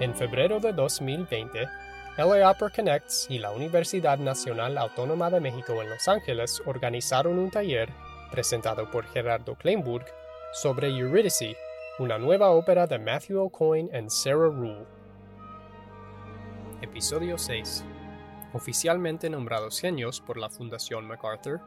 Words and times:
En 0.00 0.14
febrero 0.14 0.60
de 0.60 0.72
2020, 0.72 1.68
LA 2.18 2.48
Opera 2.48 2.70
Connects 2.70 3.26
y 3.28 3.40
la 3.40 3.50
Universidad 3.50 4.16
Nacional 4.16 4.78
Autónoma 4.78 5.28
de 5.28 5.40
México 5.40 5.82
en 5.82 5.90
Los 5.90 6.06
Ángeles 6.06 6.62
organizaron 6.66 7.36
un 7.36 7.50
taller, 7.50 7.88
presentado 8.30 8.88
por 8.92 9.06
Gerardo 9.06 9.56
Kleinburg, 9.56 10.06
sobre 10.52 10.88
Eurydice, 10.90 11.56
una 11.98 12.16
nueva 12.16 12.50
ópera 12.50 12.86
de 12.86 13.00
Matthew 13.00 13.40
O'Coin 13.40 13.90
y 13.92 14.08
Sarah 14.08 14.50
Rule. 14.50 14.86
Episodio 16.80 17.36
6 17.36 17.84
Oficialmente 18.52 19.28
nombrados 19.28 19.80
genios 19.80 20.20
por 20.20 20.36
la 20.36 20.48
Fundación 20.48 21.08
MacArthur, 21.08 21.60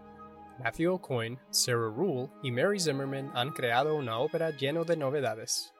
Matthew 0.57 0.93
O'Coin, 0.93 1.37
Sarah 1.49 1.91
Rule 1.93 2.29
y 2.41 2.51
Mary 2.51 2.79
Zimmerman 2.79 3.29
han 3.35 3.51
creado 3.51 3.93
una 3.95 4.19
ópera 4.19 4.51
llena 4.51 4.85
de 4.85 4.95
novedades. 4.95 5.73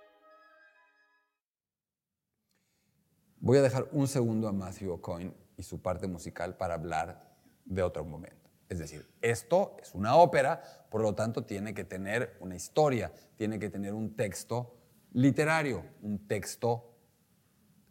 Voy 3.44 3.58
a 3.58 3.64
dejar 3.64 3.90
un 3.92 4.08
segundo 4.08 4.48
a 4.48 4.52
Matthew 4.52 4.94
O'Coin 4.94 5.34
y 5.58 5.64
su 5.64 5.82
parte 5.82 6.08
musical 6.08 6.58
para 6.58 6.76
hablar 6.76 7.28
de 7.66 7.82
otro 7.82 8.06
momento. 8.06 8.52
Es 8.70 8.78
decir, 8.78 9.10
esto 9.20 9.78
es 9.82 9.96
una 9.96 10.16
ópera, 10.16 10.62
por 10.92 11.02
lo 11.02 11.16
tanto 11.16 11.44
tiene 11.44 11.74
que 11.74 11.84
tener 11.84 12.38
una 12.40 12.56
historia, 12.56 13.12
tiene 13.38 13.58
que 13.58 13.72
tener 13.72 13.96
un 13.96 14.16
texto 14.16 14.76
literario, 15.14 15.84
un 16.04 16.28
texto 16.28 16.94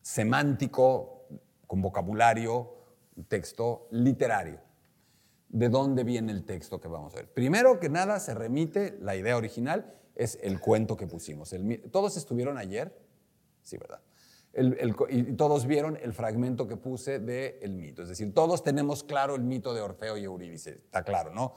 semántico, 0.01 1.27
con 1.67 1.83
vocabulario, 1.83 2.73
un 3.17 3.25
texto 3.25 3.89
literario 3.91 4.61
de 5.49 5.69
dónde 5.69 6.05
viene 6.05 6.31
el 6.31 6.45
texto 6.45 6.81
que 6.81 6.87
vamos 6.87 7.13
a 7.15 7.17
ver. 7.17 7.33
Primero 7.33 7.81
que 7.81 7.89
nada, 7.89 8.21
se 8.21 8.35
remite, 8.35 8.97
la 9.01 9.17
idea 9.17 9.37
original 9.37 9.99
es 10.15 10.39
el 10.43 10.61
cuento 10.61 10.97
que 10.97 11.09
pusimos. 11.09 11.53
¿Todos 11.91 12.17
estuvieron 12.17 12.57
ayer? 12.57 12.97
Sí, 13.63 13.77
¿verdad? 13.79 14.01
Y 14.53 15.33
todos 15.35 15.67
vieron 15.67 15.97
el 16.03 16.13
fragmento 16.13 16.67
que 16.67 16.77
puse 16.77 17.19
del 17.21 17.75
mito. 17.75 18.03
Es 18.03 18.09
decir, 18.09 18.35
todos 18.35 18.63
tenemos 18.63 19.05
claro 19.05 19.37
el 19.37 19.43
mito 19.43 19.75
de 19.75 19.81
Orfeo 19.81 20.17
y 20.17 20.25
Eurídice. 20.25 20.71
Está 20.71 21.05
claro, 21.05 21.33
¿no? 21.33 21.55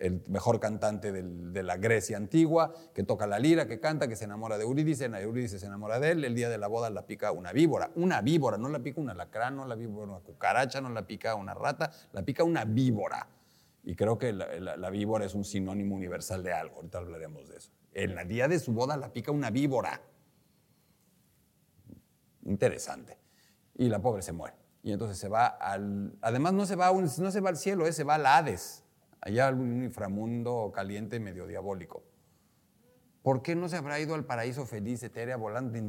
el 0.00 0.22
mejor 0.28 0.58
cantante 0.58 1.12
de 1.12 1.62
la 1.62 1.76
Grecia 1.76 2.16
antigua, 2.16 2.72
que 2.94 3.04
toca 3.04 3.26
la 3.26 3.38
lira, 3.38 3.68
que 3.68 3.78
canta, 3.78 4.08
que 4.08 4.16
se 4.16 4.24
enamora 4.24 4.56
de 4.56 4.64
Eurídice, 4.64 5.04
Eurídice 5.04 5.58
se 5.58 5.66
enamora 5.66 6.00
de 6.00 6.12
él, 6.12 6.24
el 6.24 6.34
día 6.34 6.48
de 6.48 6.56
la 6.56 6.66
boda 6.66 6.88
la 6.88 7.06
pica 7.06 7.30
una 7.32 7.52
víbora, 7.52 7.90
una 7.94 8.22
víbora, 8.22 8.56
no 8.56 8.68
la 8.70 8.80
pica 8.80 9.00
una 9.00 9.14
lacrán, 9.14 9.56
no 9.56 9.66
la 9.66 9.74
víbora 9.74 10.12
una 10.12 10.20
cucaracha, 10.20 10.80
no 10.80 10.88
la 10.88 11.06
pica 11.06 11.34
una 11.34 11.52
rata, 11.52 11.92
la 12.12 12.22
pica 12.22 12.42
una 12.42 12.64
víbora. 12.64 13.28
Y 13.84 13.94
creo 13.94 14.18
que 14.18 14.32
la, 14.32 14.90
víbora 14.90 15.26
es 15.26 15.34
un 15.34 15.44
sinónimo 15.44 15.94
universal 15.94 16.42
de 16.42 16.52
algo, 16.52 16.76
ahorita 16.76 16.98
hablaremos 16.98 17.48
de 17.48 17.58
eso. 17.58 17.70
En 17.92 18.18
el 18.18 18.26
día 18.26 18.48
de 18.48 18.58
su 18.58 18.72
boda 18.72 18.96
la 18.96 19.12
pica 19.12 19.32
una 19.32 19.50
víbora. 19.50 20.00
Interesante. 22.44 23.18
Y 23.74 23.88
la 23.88 24.00
pobre 24.00 24.22
se 24.22 24.32
muere. 24.32 24.56
Y 24.82 24.92
entonces 24.92 25.18
se 25.18 25.28
va 25.28 25.46
al... 25.46 26.16
Además 26.22 26.52
no 26.54 26.66
se 26.66 26.76
va, 26.76 26.92
no 26.92 27.30
se 27.30 27.40
va 27.40 27.50
al 27.50 27.56
cielo, 27.56 27.86
eh, 27.86 27.92
se 27.92 28.04
va 28.04 28.14
al 28.14 28.26
Hades 28.26 28.84
allá 29.20 29.50
un 29.50 29.82
inframundo 29.82 30.72
caliente 30.74 31.20
medio 31.20 31.46
diabólico. 31.46 32.02
¿Por 33.22 33.42
qué 33.42 33.54
no 33.54 33.68
se 33.68 33.76
habrá 33.76 34.00
ido 34.00 34.14
al 34.14 34.24
paraíso 34.24 34.64
feliz, 34.64 35.02
etérea, 35.02 35.36
volante? 35.36 35.82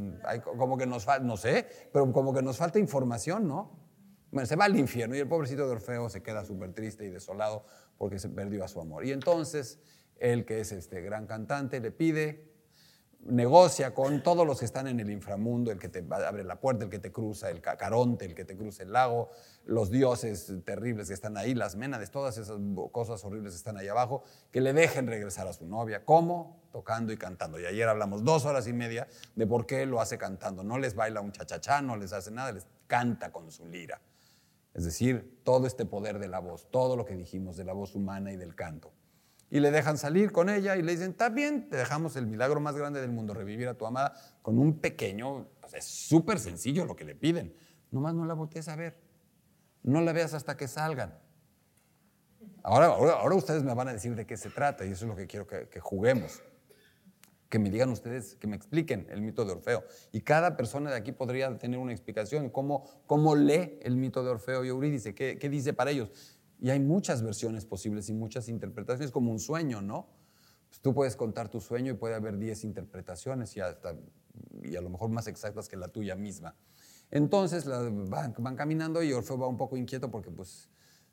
Como 0.57 0.77
que 0.77 0.85
nos 0.85 1.05
falta, 1.05 1.25
no 1.25 1.37
sé, 1.37 1.65
pero 1.93 2.11
como 2.11 2.33
que 2.33 2.41
nos 2.41 2.57
falta 2.57 2.77
información, 2.77 3.47
¿no? 3.47 3.79
Bueno, 4.31 4.45
se 4.45 4.55
va 4.55 4.65
al 4.65 4.77
infierno 4.77 5.15
y 5.15 5.19
el 5.19 5.27
pobrecito 5.27 5.65
de 5.65 5.71
Orfeo 5.73 6.09
se 6.09 6.21
queda 6.21 6.43
súper 6.43 6.73
triste 6.73 7.05
y 7.05 7.09
desolado 7.09 7.65
porque 7.97 8.19
se 8.19 8.29
perdió 8.29 8.65
a 8.65 8.67
su 8.67 8.81
amor. 8.81 9.05
Y 9.05 9.11
entonces, 9.11 9.79
él 10.17 10.45
que 10.45 10.59
es 10.59 10.71
este 10.73 11.01
gran 11.01 11.25
cantante, 11.25 11.79
le 11.79 11.91
pide 11.91 12.50
negocia 13.23 13.93
con 13.93 14.23
todos 14.23 14.47
los 14.47 14.59
que 14.59 14.65
están 14.65 14.87
en 14.87 14.99
el 14.99 15.09
inframundo, 15.11 15.71
el 15.71 15.77
que 15.77 15.89
te 15.89 16.03
abre 16.11 16.43
la 16.43 16.59
puerta, 16.59 16.85
el 16.85 16.89
que 16.89 16.99
te 16.99 17.11
cruza 17.11 17.49
el 17.49 17.61
caronte, 17.61 18.25
el 18.25 18.33
que 18.33 18.45
te 18.45 18.57
cruza 18.57 18.83
el 18.83 18.91
lago, 18.91 19.29
los 19.65 19.91
dioses 19.91 20.51
terribles 20.65 21.07
que 21.07 21.13
están 21.13 21.37
ahí, 21.37 21.53
las 21.53 21.75
ménades, 21.75 22.09
todas 22.09 22.37
esas 22.37 22.57
cosas 22.91 23.23
horribles 23.23 23.53
que 23.53 23.57
están 23.57 23.77
ahí 23.77 23.87
abajo, 23.87 24.23
que 24.51 24.61
le 24.61 24.73
dejen 24.73 25.07
regresar 25.07 25.47
a 25.47 25.53
su 25.53 25.67
novia. 25.67 26.03
¿Cómo? 26.03 26.61
Tocando 26.71 27.13
y 27.13 27.17
cantando. 27.17 27.59
Y 27.59 27.65
ayer 27.65 27.87
hablamos 27.87 28.23
dos 28.23 28.45
horas 28.45 28.67
y 28.67 28.73
media 28.73 29.07
de 29.35 29.45
por 29.45 29.65
qué 29.65 29.85
lo 29.85 30.01
hace 30.01 30.17
cantando. 30.17 30.63
No 30.63 30.79
les 30.79 30.95
baila 30.95 31.21
un 31.21 31.31
chachachá, 31.31 31.81
no 31.81 31.97
les 31.97 32.13
hace 32.13 32.31
nada, 32.31 32.51
les 32.51 32.65
canta 32.87 33.31
con 33.31 33.51
su 33.51 33.67
lira. 33.67 34.01
Es 34.73 34.85
decir, 34.85 35.41
todo 35.43 35.67
este 35.67 35.85
poder 35.85 36.17
de 36.17 36.27
la 36.27 36.39
voz, 36.39 36.67
todo 36.71 36.95
lo 36.95 37.05
que 37.05 37.15
dijimos 37.15 37.57
de 37.57 37.65
la 37.65 37.73
voz 37.73 37.93
humana 37.93 38.31
y 38.31 38.37
del 38.37 38.55
canto 38.55 38.93
y 39.51 39.59
le 39.59 39.69
dejan 39.69 39.97
salir 39.97 40.31
con 40.31 40.49
ella 40.49 40.77
y 40.77 40.81
le 40.81 40.93
dicen, 40.93 41.11
está 41.11 41.27
bien, 41.27 41.67
te 41.69 41.75
dejamos 41.75 42.15
el 42.15 42.25
milagro 42.25 42.61
más 42.61 42.75
grande 42.75 43.01
del 43.01 43.11
mundo, 43.11 43.33
revivir 43.33 43.67
a 43.67 43.77
tu 43.77 43.85
amada 43.85 44.13
con 44.41 44.57
un 44.57 44.79
pequeño, 44.79 45.45
pues 45.59 45.73
es 45.73 45.83
súper 45.83 46.39
sencillo 46.39 46.85
lo 46.85 46.95
que 46.95 47.03
le 47.03 47.15
piden, 47.15 47.53
nomás 47.91 48.15
no 48.15 48.25
la 48.25 48.33
voltees 48.33 48.69
a 48.69 48.77
ver, 48.77 48.97
no 49.83 49.99
la 50.01 50.13
veas 50.13 50.33
hasta 50.33 50.55
que 50.55 50.69
salgan. 50.69 51.19
Ahora, 52.63 52.85
ahora, 52.85 53.35
ustedes 53.35 53.63
me 53.63 53.73
van 53.73 53.89
a 53.89 53.93
decir 53.93 54.15
de 54.15 54.25
qué 54.25 54.37
se 54.37 54.49
trata 54.49 54.85
y 54.85 54.91
eso 54.91 55.05
es 55.05 55.09
lo 55.09 55.15
que 55.17 55.27
quiero 55.27 55.45
que, 55.45 55.79
juguemos. 55.79 56.41
Que 57.49 57.59
me 57.59 57.69
digan 57.69 57.89
ustedes, 57.89 58.35
que 58.35 58.47
me 58.47 58.55
expliquen 58.55 59.07
el 59.09 59.21
mito 59.21 59.43
de 59.43 59.51
Orfeo. 59.51 59.83
Y 60.13 60.21
cada 60.21 60.55
persona 60.55 60.89
de 60.91 60.95
aquí 60.95 61.11
podría 61.11 61.57
tener 61.57 61.77
una 61.79 61.91
explicación, 61.91 62.49
cómo, 62.49 62.85
cómo 63.05 63.35
lee 63.35 63.79
el 63.81 63.97
mito 63.97 64.23
de 64.23 64.29
Orfeo 64.29 64.63
y 64.63 64.69
Eurídice, 64.69 65.13
qué, 65.13 65.37
qué 65.37 65.49
dice 65.49 65.73
para 65.73 65.91
ellos. 65.91 66.39
Y 66.61 66.69
hay 66.69 66.79
muchas 66.79 67.23
versiones 67.23 67.65
posibles 67.65 68.07
y 68.09 68.13
muchas 68.13 68.47
interpretaciones, 68.47 69.11
como 69.11 69.31
un 69.31 69.39
sueño, 69.39 69.81
¿no? 69.81 70.07
Pues 70.69 70.79
tú 70.79 70.93
puedes 70.93 71.15
contar 71.15 71.49
tu 71.49 71.59
sueño 71.59 71.91
y 71.91 71.95
puede 71.95 72.13
haber 72.15 72.37
10 72.37 72.63
interpretaciones 72.63 73.57
y, 73.57 73.59
hasta, 73.59 73.95
y 74.63 74.75
a 74.75 74.81
lo 74.81 74.89
mejor 74.89 75.09
más 75.09 75.27
exactas 75.27 75.67
que 75.67 75.75
la 75.75 75.87
tuya 75.87 76.15
misma. 76.15 76.55
Entonces 77.09 77.65
van, 77.65 78.35
van, 78.37 78.55
caminando 78.55 79.03
y 79.03 79.11
Orfeo 79.11 79.37
va 79.37 79.47
un 79.47 79.57
poco 79.57 79.75
inquieto 79.75 80.09
porque 80.09 80.31
pues 80.31 80.69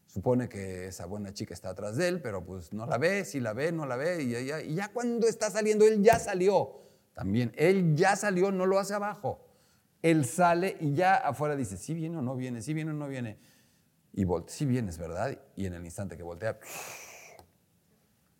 supone 0.07 0.49
que 0.49 0.87
esa 0.87 1.07
buena 1.07 1.33
chica 1.33 1.55
está 1.55 1.71
atrás 1.71 1.97
de 1.97 2.09
él, 2.09 2.23
pero 2.23 2.45
pues 2.45 2.73
no 2.73 2.87
la 2.87 2.99
ve, 2.99 3.25
si 3.25 3.41
la 3.41 3.53
ve, 3.53 3.73
no 3.73 3.87
la 3.87 3.97
ve, 3.97 4.23
y 4.23 4.47
ya, 4.47 4.61
y 4.63 4.75
ya 4.75 4.93
cuando 4.93 5.27
está 5.27 5.51
saliendo, 5.51 5.87
él 5.87 6.03
ya 6.03 6.19
salió. 6.19 6.83
También, 7.15 7.53
él 7.57 7.97
ya 7.97 8.15
salió, 8.17 8.53
no 8.53 8.65
lo 8.67 8.79
hace 8.79 8.95
abajo. 8.95 9.45
Él 10.03 10.25
sale 10.25 10.77
y 10.79 10.95
ya 10.95 11.17
afuera 11.17 11.57
dice, 11.57 11.77
si 11.77 11.95
viene 11.95 12.19
o 12.19 12.23
no 12.23 12.37
viene, 12.37 12.63
si 12.63 12.75
viene 12.75 12.93
o 12.93 12.95
no 12.95 13.09
viene. 13.09 13.39
Y 14.19 14.27
si 14.49 14.67
vienes, 14.67 14.99
¿verdad? 14.99 15.39
Y 15.55 15.67
en 15.67 15.75
el 15.75 15.85
instante 15.85 16.17
que 16.17 16.25
voltea, 16.25 16.59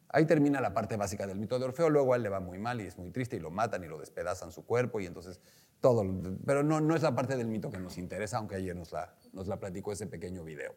ahí 0.09 0.27
termina 0.27 0.61
la 0.61 0.75
parte 0.75 0.97
básica 0.97 1.25
del 1.25 1.39
mito 1.39 1.57
de 1.57 1.67
Orfeo. 1.67 1.89
Luego 1.89 2.15
a 2.15 2.17
él 2.17 2.25
le 2.25 2.29
va 2.29 2.41
muy 2.41 2.59
mal 2.59 2.81
y 2.81 2.87
es 2.87 2.99
muy 2.99 3.13
triste 3.13 3.37
y 3.37 3.39
lo 3.39 3.53
matan 3.53 3.85
y 3.85 3.87
lo 3.87 3.97
despedazan 3.97 4.51
su 4.51 4.67
cuerpo 4.67 4.99
y 4.99 5.07
entonces 5.07 5.41
todo. 5.79 6.05
Pero 6.45 6.65
no, 6.65 6.81
no 6.81 6.97
es 6.97 7.03
la 7.03 7.15
parte 7.15 7.37
del 7.37 7.47
mito 7.47 7.71
que 7.71 7.79
nos 7.79 7.97
interesa, 7.97 8.39
aunque 8.39 8.57
ayer 8.57 8.75
nos 8.75 8.91
la, 8.91 9.15
nos 9.33 9.47
la 9.47 9.61
platicó 9.61 9.93
ese 9.93 10.09
pequeño 10.09 10.43
video. 10.43 10.75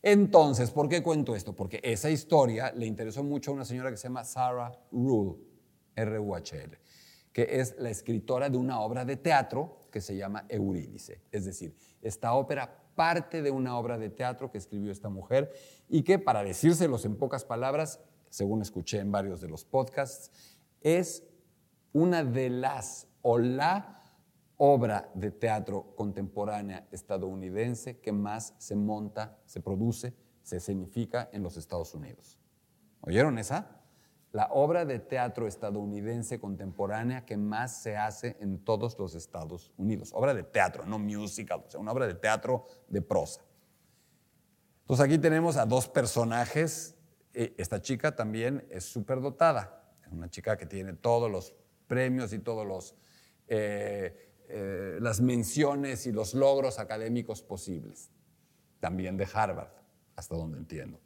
Entonces, 0.00 0.70
¿por 0.70 0.88
qué 0.88 1.02
cuento 1.02 1.36
esto? 1.36 1.54
Porque 1.54 1.78
esa 1.82 2.08
historia 2.08 2.72
le 2.72 2.86
interesó 2.86 3.22
mucho 3.22 3.50
a 3.50 3.54
una 3.54 3.66
señora 3.66 3.90
que 3.90 3.98
se 3.98 4.04
llama 4.04 4.24
Sarah 4.24 4.72
Rule, 4.90 5.36
R-U-H-L, 5.96 6.78
que 7.30 7.60
es 7.60 7.74
la 7.78 7.90
escritora 7.90 8.48
de 8.48 8.56
una 8.56 8.80
obra 8.80 9.04
de 9.04 9.18
teatro 9.18 9.80
que 9.92 10.00
se 10.00 10.16
llama 10.16 10.46
Eurídice. 10.48 11.20
Es 11.30 11.44
decir, 11.44 11.76
esta 12.00 12.32
ópera 12.32 12.79
parte 12.94 13.42
de 13.42 13.50
una 13.50 13.78
obra 13.78 13.98
de 13.98 14.10
teatro 14.10 14.50
que 14.50 14.58
escribió 14.58 14.92
esta 14.92 15.08
mujer 15.08 15.52
y 15.88 16.02
que, 16.02 16.18
para 16.18 16.42
decírselos 16.42 17.04
en 17.04 17.16
pocas 17.16 17.44
palabras, 17.44 18.00
según 18.28 18.62
escuché 18.62 18.98
en 18.98 19.10
varios 19.10 19.40
de 19.40 19.48
los 19.48 19.64
podcasts, 19.64 20.30
es 20.82 21.24
una 21.92 22.24
de 22.24 22.50
las 22.50 23.08
o 23.22 23.38
la 23.38 24.02
obra 24.56 25.10
de 25.14 25.30
teatro 25.30 25.94
contemporánea 25.96 26.86
estadounidense 26.90 27.98
que 27.98 28.12
más 28.12 28.54
se 28.58 28.76
monta, 28.76 29.38
se 29.46 29.60
produce, 29.60 30.14
se 30.42 30.58
escenifica 30.58 31.30
en 31.32 31.42
los 31.42 31.56
Estados 31.56 31.94
Unidos. 31.94 32.38
¿Oyeron 33.00 33.38
esa? 33.38 33.79
La 34.32 34.48
obra 34.52 34.84
de 34.84 35.00
teatro 35.00 35.46
estadounidense 35.46 36.38
contemporánea 36.38 37.26
que 37.26 37.36
más 37.36 37.82
se 37.82 37.96
hace 37.96 38.36
en 38.40 38.58
todos 38.64 38.98
los 38.98 39.14
Estados 39.14 39.72
Unidos. 39.76 40.10
Obra 40.14 40.34
de 40.34 40.44
teatro, 40.44 40.84
no 40.86 40.98
musical, 40.98 41.64
o 41.66 41.70
sea, 41.70 41.80
una 41.80 41.92
obra 41.92 42.06
de 42.06 42.14
teatro 42.14 42.66
de 42.88 43.02
prosa. 43.02 43.42
Entonces 44.82 45.04
aquí 45.04 45.18
tenemos 45.18 45.56
a 45.56 45.66
dos 45.66 45.88
personajes. 45.88 46.96
Eh, 47.32 47.54
esta 47.58 47.80
chica 47.80 48.14
también 48.14 48.66
es 48.70 48.84
súper 48.84 49.20
dotada. 49.20 49.84
Es 50.04 50.12
una 50.12 50.28
chica 50.28 50.56
que 50.56 50.66
tiene 50.66 50.92
todos 50.92 51.30
los 51.30 51.54
premios 51.86 52.32
y 52.32 52.38
todos. 52.38 52.94
Eh, 53.48 54.30
eh, 54.48 54.98
las 55.00 55.20
menciones 55.20 56.06
y 56.06 56.12
los 56.12 56.34
logros 56.34 56.78
académicos 56.78 57.42
posibles. 57.42 58.10
También 58.80 59.16
de 59.16 59.28
Harvard, 59.32 59.72
hasta 60.16 60.36
donde 60.36 60.58
entiendo. 60.58 61.00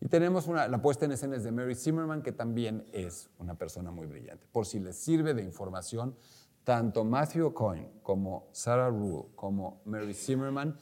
Y 0.00 0.08
tenemos 0.08 0.46
la 0.48 0.82
puesta 0.82 1.06
en 1.06 1.12
escena 1.12 1.38
de 1.38 1.52
Mary 1.52 1.74
Zimmerman, 1.74 2.22
que 2.22 2.32
también 2.32 2.84
es 2.92 3.30
una 3.38 3.54
persona 3.54 3.90
muy 3.90 4.06
brillante. 4.06 4.46
Por 4.52 4.66
si 4.66 4.78
les 4.78 4.96
sirve 4.96 5.32
de 5.32 5.42
información, 5.42 6.16
tanto 6.64 7.04
Matthew 7.04 7.54
Coyne 7.54 7.92
como 8.02 8.48
Sarah 8.52 8.90
Rule 8.90 9.28
como 9.34 9.80
Mary 9.84 10.12
Zimmerman 10.12 10.76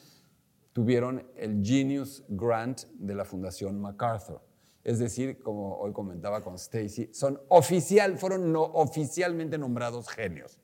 tuvieron 0.73 1.25
el 1.37 1.65
Genius 1.65 2.25
Grant 2.29 2.85
de 2.95 3.15
la 3.15 3.25
Fundación 3.25 3.81
MacArthur. 3.81 4.43
Es 4.83 4.99
decir, 4.99 5.41
como 5.41 5.77
hoy 5.77 5.93
comentaba 5.93 6.43
con 6.43 6.57
Stacy, 6.57 7.11
son 7.13 7.41
oficial, 7.49 8.19
fueron 8.19 8.53
no, 8.53 8.63
oficialmente 8.63 9.57
nombrados 9.57 10.09
genios. 10.09 10.59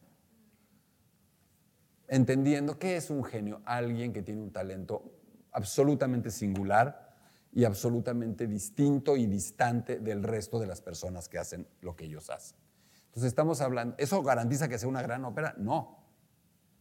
entendiendo 2.09 2.77
qué 2.79 2.97
es 2.97 3.09
un 3.09 3.23
genio, 3.23 3.63
alguien 3.65 4.13
que 4.13 4.23
tiene 4.23 4.43
un 4.43 4.51
talento 4.51 5.05
absolutamente 5.53 6.31
singular 6.33 7.10
y 7.53 7.65
absolutamente 7.65 8.47
distinto 8.47 9.17
y 9.17 9.27
distante 9.27 9.99
del 9.99 10.23
resto 10.23 10.59
de 10.59 10.67
las 10.67 10.81
personas 10.81 11.29
que 11.29 11.39
hacen 11.39 11.67
lo 11.81 11.97
que 11.97 12.05
ellos 12.05 12.31
hacen. 12.31 12.59
Entonces 13.07 13.29
estamos 13.29 13.61
hablando, 13.61 13.97
¿eso 13.99 14.23
garantiza 14.23 14.69
que 14.69 14.79
sea 14.79 14.89
una 14.89 15.03
gran 15.03 15.25
ópera? 15.25 15.55
No, 15.59 16.07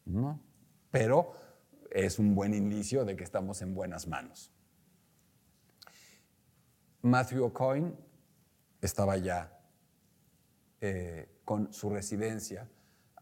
no, 0.06 0.40
pero 0.92 1.32
es 1.90 2.20
un 2.20 2.36
buen 2.36 2.54
indicio 2.54 3.04
de 3.04 3.16
que 3.16 3.24
estamos 3.24 3.62
en 3.62 3.74
buenas 3.74 4.08
manos. 4.08 4.52
Matthew 7.02 7.46
O'Coin 7.46 7.96
estaba 8.82 9.18
ya 9.18 9.60
eh, 10.82 11.42
con 11.46 11.74
su 11.74 11.90
residencia 11.90 12.70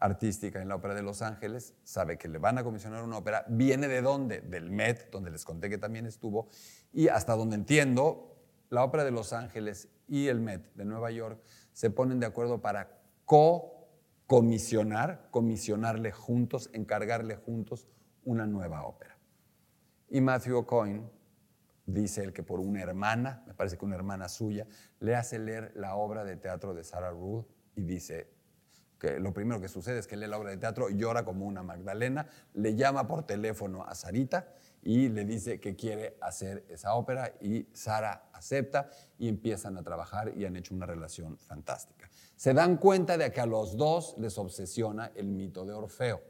artística 0.00 0.60
en 0.60 0.68
la 0.68 0.76
Ópera 0.76 0.94
de 0.94 1.02
Los 1.02 1.22
Ángeles, 1.22 1.74
sabe 1.82 2.18
que 2.18 2.28
le 2.28 2.38
van 2.38 2.58
a 2.58 2.64
comisionar 2.64 3.02
una 3.02 3.18
ópera, 3.18 3.44
viene 3.48 3.88
de 3.88 4.00
dónde? 4.00 4.40
Del 4.40 4.70
Met, 4.70 5.10
donde 5.10 5.30
les 5.30 5.44
conté 5.44 5.68
que 5.68 5.78
también 5.78 6.06
estuvo, 6.06 6.48
y 6.92 7.08
hasta 7.08 7.34
donde 7.34 7.56
entiendo, 7.56 8.28
la 8.70 8.84
Ópera 8.84 9.04
de 9.04 9.10
Los 9.10 9.32
Ángeles 9.32 9.88
y 10.06 10.28
el 10.28 10.40
Met 10.40 10.72
de 10.74 10.84
Nueva 10.84 11.10
York 11.10 11.40
se 11.72 11.90
ponen 11.90 12.20
de 12.20 12.26
acuerdo 12.26 12.60
para 12.60 13.00
co-comisionar, 13.24 15.28
comisionarle 15.30 16.12
juntos, 16.12 16.70
encargarle 16.72 17.36
juntos 17.36 17.88
una 18.24 18.46
nueva 18.46 18.84
ópera. 18.84 19.18
Y 20.08 20.20
Matthew 20.20 20.58
O'Coin 20.58 21.10
dice 21.86 22.22
él 22.22 22.32
que 22.32 22.42
por 22.42 22.60
una 22.60 22.82
hermana, 22.82 23.42
me 23.46 23.54
parece 23.54 23.78
que 23.78 23.84
una 23.84 23.96
hermana 23.96 24.28
suya, 24.28 24.66
le 25.00 25.14
hace 25.14 25.38
leer 25.38 25.72
la 25.74 25.96
obra 25.96 26.24
de 26.24 26.36
teatro 26.36 26.74
de 26.74 26.84
Sarah 26.84 27.10
Ruhl 27.10 27.46
y 27.74 27.82
dice 27.82 28.30
que 28.98 29.20
lo 29.20 29.32
primero 29.32 29.60
que 29.60 29.68
sucede 29.68 29.98
es 29.98 30.06
que 30.06 30.16
lee 30.16 30.26
la 30.26 30.38
obra 30.38 30.50
de 30.50 30.56
teatro, 30.56 30.90
llora 30.90 31.24
como 31.24 31.46
una 31.46 31.62
Magdalena, 31.62 32.26
le 32.54 32.74
llama 32.74 33.06
por 33.06 33.24
teléfono 33.24 33.84
a 33.84 33.94
Sarita 33.94 34.48
y 34.82 35.08
le 35.08 35.24
dice 35.24 35.60
que 35.60 35.76
quiere 35.76 36.16
hacer 36.20 36.64
esa 36.68 36.94
ópera 36.94 37.34
y 37.40 37.66
Sara 37.72 38.30
acepta 38.32 38.90
y 39.18 39.28
empiezan 39.28 39.76
a 39.76 39.82
trabajar 39.82 40.32
y 40.36 40.44
han 40.44 40.56
hecho 40.56 40.74
una 40.74 40.86
relación 40.86 41.36
fantástica. 41.38 42.08
Se 42.36 42.54
dan 42.54 42.76
cuenta 42.76 43.18
de 43.18 43.32
que 43.32 43.40
a 43.40 43.46
los 43.46 43.76
dos 43.76 44.14
les 44.18 44.38
obsesiona 44.38 45.12
el 45.14 45.28
mito 45.28 45.64
de 45.64 45.72
Orfeo 45.72 46.22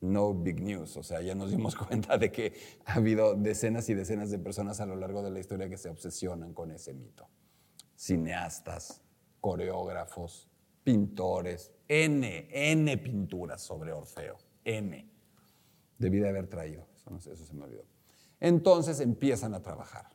no 0.00 0.34
big 0.34 0.60
news. 0.60 0.96
O 0.96 1.02
sea, 1.02 1.20
ya 1.20 1.34
nos 1.34 1.50
dimos 1.50 1.74
cuenta 1.88 2.18
de 2.18 2.30
que 2.30 2.52
ha 2.84 2.94
habido 2.94 3.34
decenas 3.34 3.88
y 3.88 3.94
decenas 3.94 4.30
de 4.30 4.38
personas 4.38 4.80
a 4.80 4.86
lo 4.86 4.96
largo 4.96 5.22
de 5.22 5.30
la 5.30 5.40
historia 5.40 5.68
que 5.68 5.76
se 5.76 5.88
obsesionan 5.88 6.52
con 6.54 6.70
ese 6.70 6.94
mito. 6.94 7.28
Cineastas, 7.96 9.02
coreógrafos, 9.40 10.48
pintores, 10.84 11.72
N, 11.88 12.48
N 12.50 12.98
pinturas 12.98 13.62
sobre 13.62 13.92
Orfeo, 13.92 14.36
N. 14.64 15.15
Debí 15.98 16.18
de 16.18 16.28
haber 16.28 16.46
traído, 16.48 16.86
eso, 17.16 17.36
se 17.36 17.54
me 17.54 17.64
olvidó. 17.64 17.84
Entonces 18.40 19.00
empiezan 19.00 19.54
a 19.54 19.62
trabajar. 19.62 20.10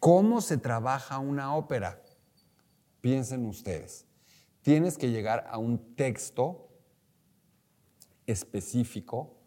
¿Cómo 0.00 0.40
se 0.40 0.58
trabaja 0.58 1.18
una 1.18 1.54
ópera? 1.54 2.02
Piensen 3.00 3.46
ustedes. 3.46 4.06
Tienes 4.62 4.96
que 4.96 5.10
llegar 5.10 5.46
a 5.50 5.58
un 5.58 5.94
texto 5.96 6.68
específico 8.26 9.38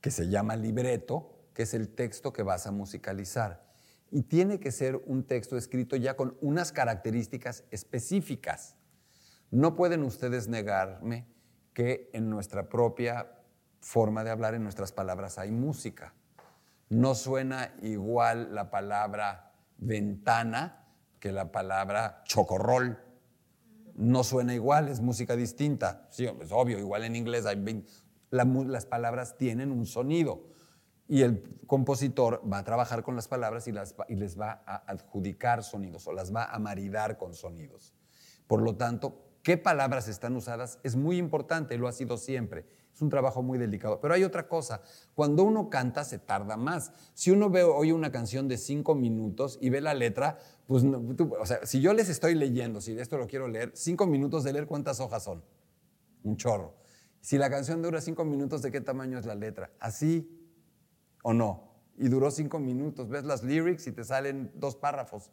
que 0.00 0.10
se 0.10 0.28
llama 0.28 0.56
libreto, 0.56 1.48
que 1.54 1.62
es 1.62 1.74
el 1.74 1.88
texto 1.94 2.32
que 2.32 2.42
vas 2.42 2.66
a 2.66 2.72
musicalizar. 2.72 3.64
Y 4.10 4.22
tiene 4.22 4.60
que 4.60 4.70
ser 4.70 4.96
un 5.06 5.24
texto 5.24 5.56
escrito 5.56 5.96
ya 5.96 6.16
con 6.16 6.36
unas 6.40 6.72
características 6.72 7.64
específicas. 7.70 8.76
No 9.50 9.76
pueden 9.76 10.02
ustedes 10.02 10.48
negarme 10.48 11.26
que 11.72 12.10
en 12.12 12.30
nuestra 12.30 12.68
propia 12.68 13.33
forma 13.84 14.24
de 14.24 14.30
hablar, 14.30 14.54
en 14.54 14.62
nuestras 14.62 14.92
palabras, 14.92 15.38
hay 15.38 15.50
música. 15.50 16.14
No 16.88 17.14
suena 17.14 17.74
igual 17.82 18.54
la 18.54 18.70
palabra 18.70 19.52
ventana 19.76 20.86
que 21.20 21.32
la 21.32 21.52
palabra 21.52 22.22
chocorrol 22.24 22.98
no 23.94 24.24
suena 24.24 24.54
igual, 24.54 24.88
es 24.88 25.00
música 25.00 25.36
distinta. 25.36 26.08
Sí, 26.10 26.26
es 26.26 26.50
obvio, 26.50 26.78
igual 26.78 27.04
en 27.04 27.14
inglés 27.14 27.44
hay 27.46 27.84
las 28.30 28.86
palabras 28.86 29.36
tienen 29.36 29.70
un 29.70 29.86
sonido 29.86 30.48
y 31.06 31.22
el 31.22 31.60
compositor 31.66 32.42
va 32.50 32.58
a 32.58 32.64
trabajar 32.64 33.02
con 33.02 33.14
las 33.14 33.28
palabras 33.28 33.68
y, 33.68 33.72
las, 33.72 33.94
y 34.08 34.16
les 34.16 34.40
va 34.40 34.62
a 34.66 34.76
adjudicar 34.90 35.62
sonidos 35.62 36.06
o 36.06 36.12
las 36.12 36.34
va 36.34 36.46
a 36.46 36.58
maridar 36.58 37.18
con 37.18 37.34
sonidos. 37.34 37.94
Por 38.46 38.62
lo 38.62 38.76
tanto, 38.76 39.36
qué 39.42 39.58
palabras 39.58 40.08
están 40.08 40.34
usadas 40.36 40.78
es 40.82 40.96
muy 40.96 41.18
importante, 41.18 41.76
lo 41.76 41.86
ha 41.86 41.92
sido 41.92 42.16
siempre. 42.16 42.66
Es 42.94 43.02
un 43.02 43.10
trabajo 43.10 43.42
muy 43.42 43.58
delicado. 43.58 44.00
Pero 44.00 44.14
hay 44.14 44.22
otra 44.22 44.46
cosa, 44.46 44.80
cuando 45.14 45.42
uno 45.42 45.68
canta 45.68 46.04
se 46.04 46.20
tarda 46.20 46.56
más. 46.56 46.92
Si 47.12 47.32
uno 47.32 47.50
ve 47.50 47.64
hoy 47.64 47.90
una 47.90 48.12
canción 48.12 48.46
de 48.46 48.56
cinco 48.56 48.94
minutos 48.94 49.58
y 49.60 49.68
ve 49.70 49.80
la 49.80 49.94
letra, 49.94 50.38
pues, 50.68 50.84
o 50.84 51.46
sea, 51.46 51.66
si 51.66 51.80
yo 51.80 51.92
les 51.92 52.08
estoy 52.08 52.36
leyendo, 52.36 52.80
si 52.80 52.96
esto 52.96 53.18
lo 53.18 53.26
quiero 53.26 53.48
leer, 53.48 53.72
cinco 53.74 54.06
minutos 54.06 54.44
de 54.44 54.52
leer, 54.52 54.66
¿cuántas 54.66 55.00
hojas 55.00 55.24
son? 55.24 55.42
Un 56.22 56.36
chorro. 56.36 56.76
Si 57.20 57.36
la 57.36 57.50
canción 57.50 57.82
dura 57.82 58.00
cinco 58.00 58.24
minutos, 58.24 58.62
¿de 58.62 58.70
qué 58.70 58.80
tamaño 58.80 59.18
es 59.18 59.26
la 59.26 59.34
letra? 59.34 59.72
¿Así 59.80 60.30
o 61.24 61.32
no? 61.32 61.74
Y 61.96 62.08
duró 62.08 62.30
cinco 62.30 62.60
minutos. 62.60 63.08
Ves 63.08 63.24
las 63.24 63.42
lyrics 63.42 63.88
y 63.88 63.92
te 63.92 64.04
salen 64.04 64.52
dos 64.54 64.76
párrafos. 64.76 65.32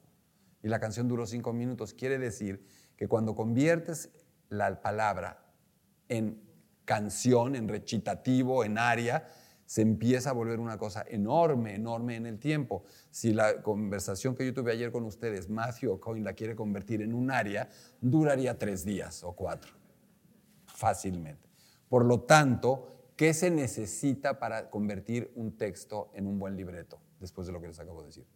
Y 0.63 0.67
la 0.67 0.79
canción 0.79 1.07
duró 1.07 1.27
cinco 1.27 1.53
minutos. 1.53 1.93
Quiere 1.93 2.17
decir 2.17 2.65
que 2.97 3.07
cuando 3.07 3.35
conviertes 3.35 4.09
la 4.49 4.81
palabra 4.81 5.53
en 6.07 6.50
canción, 6.85 7.55
en 7.55 7.67
recitativo, 7.67 8.63
en 8.63 8.77
aria, 8.77 9.27
se 9.71 9.81
empieza 9.81 10.31
a 10.31 10.33
volver 10.33 10.59
una 10.59 10.77
cosa 10.77 11.05
enorme, 11.07 11.75
enorme 11.75 12.17
en 12.17 12.25
el 12.25 12.39
tiempo. 12.39 12.83
Si 13.09 13.31
la 13.31 13.61
conversación 13.61 14.35
que 14.35 14.45
yo 14.45 14.53
tuve 14.53 14.73
ayer 14.73 14.91
con 14.91 15.05
ustedes, 15.05 15.49
Matthew 15.49 15.93
O'Coin 15.93 16.25
la 16.25 16.33
quiere 16.33 16.57
convertir 16.57 17.01
en 17.01 17.13
un 17.13 17.31
aria, 17.31 17.69
duraría 18.01 18.59
tres 18.59 18.83
días 18.83 19.23
o 19.23 19.33
cuatro, 19.33 19.71
fácilmente. 20.65 21.49
Por 21.87 22.03
lo 22.03 22.23
tanto, 22.23 23.13
¿qué 23.15 23.33
se 23.33 23.49
necesita 23.49 24.39
para 24.39 24.69
convertir 24.69 25.31
un 25.35 25.55
texto 25.55 26.11
en 26.15 26.27
un 26.27 26.37
buen 26.37 26.57
libreto? 26.57 26.99
Después 27.21 27.47
de 27.47 27.53
lo 27.53 27.61
que 27.61 27.67
les 27.67 27.79
acabo 27.79 28.01
de 28.01 28.07
decir. 28.07 28.27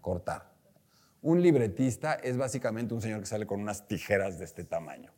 Cortar. 0.00 0.57
Un 1.20 1.42
libretista 1.42 2.14
es 2.14 2.36
básicamente 2.36 2.94
un 2.94 3.02
señor 3.02 3.20
que 3.20 3.26
sale 3.26 3.46
con 3.46 3.60
unas 3.60 3.88
tijeras 3.88 4.38
de 4.38 4.44
este 4.44 4.64
tamaño. 4.64 5.12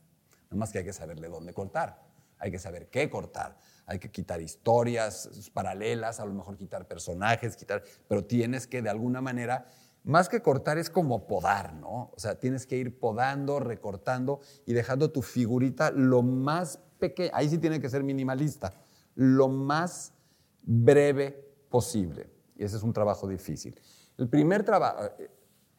Nada 0.44 0.56
más 0.56 0.72
que 0.72 0.78
hay 0.78 0.84
que 0.84 0.92
saberle 0.92 1.28
dónde 1.28 1.52
cortar, 1.52 2.02
hay 2.38 2.50
que 2.50 2.58
saber 2.58 2.88
qué 2.88 3.10
cortar, 3.10 3.58
hay 3.86 3.98
que 3.98 4.10
quitar 4.10 4.40
historias 4.40 5.50
paralelas, 5.52 6.18
a 6.18 6.24
lo 6.24 6.32
mejor 6.32 6.56
quitar 6.56 6.88
personajes, 6.88 7.54
quitar, 7.54 7.82
pero 8.08 8.24
tienes 8.24 8.66
que 8.66 8.80
de 8.80 8.88
alguna 8.88 9.20
manera, 9.20 9.66
más 10.02 10.30
que 10.30 10.40
cortar 10.40 10.78
es 10.78 10.88
como 10.88 11.26
podar, 11.26 11.74
¿no? 11.74 12.10
O 12.14 12.18
sea, 12.18 12.38
tienes 12.38 12.66
que 12.66 12.76
ir 12.76 12.98
podando, 12.98 13.60
recortando 13.60 14.40
y 14.64 14.72
dejando 14.72 15.10
tu 15.10 15.20
figurita 15.20 15.90
lo 15.90 16.22
más 16.22 16.78
pequeña, 16.98 17.30
ahí 17.34 17.48
sí 17.48 17.58
tiene 17.58 17.78
que 17.78 17.90
ser 17.90 18.02
minimalista, 18.02 18.72
lo 19.14 19.48
más 19.48 20.14
breve 20.62 21.32
posible. 21.68 22.30
Y 22.56 22.64
ese 22.64 22.78
es 22.78 22.82
un 22.82 22.92
trabajo 22.92 23.28
difícil. 23.28 23.78
El 24.16 24.28
primer 24.28 24.64
trabajo, 24.64 25.10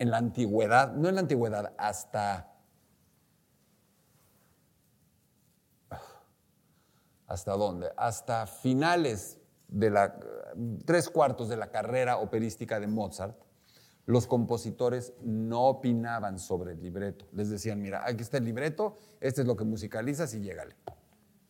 en 0.02 0.10
la 0.10 0.18
antigüedad, 0.18 0.94
no 0.94 1.10
en 1.10 1.16
la 1.16 1.22
antigüedad, 1.22 1.76
hasta... 1.78 2.52
¿Hasta 7.28 7.52
dónde? 7.52 7.92
Hasta 7.96 8.48
finales 8.48 9.40
de 9.68 9.92
la... 9.92 10.20
tres 10.86 11.08
cuartos 11.08 11.50
de 11.50 11.58
la 11.58 11.70
carrera 11.70 12.18
operística 12.18 12.80
de 12.80 12.88
Mozart, 12.88 13.40
los 14.08 14.26
compositores 14.26 15.14
no 15.22 15.68
opinaban 15.68 16.40
sobre 16.40 16.72
el 16.72 16.82
libreto. 16.82 17.28
Les 17.34 17.52
decían, 17.52 17.80
mira, 17.80 18.02
aquí 18.04 18.24
está 18.24 18.38
el 18.38 18.46
libreto, 18.46 18.98
este 19.20 19.42
es 19.42 19.48
lo 19.48 19.56
que 19.56 19.66
musicalizas 19.66 20.34
y 20.34 20.40
llégale. 20.40 20.76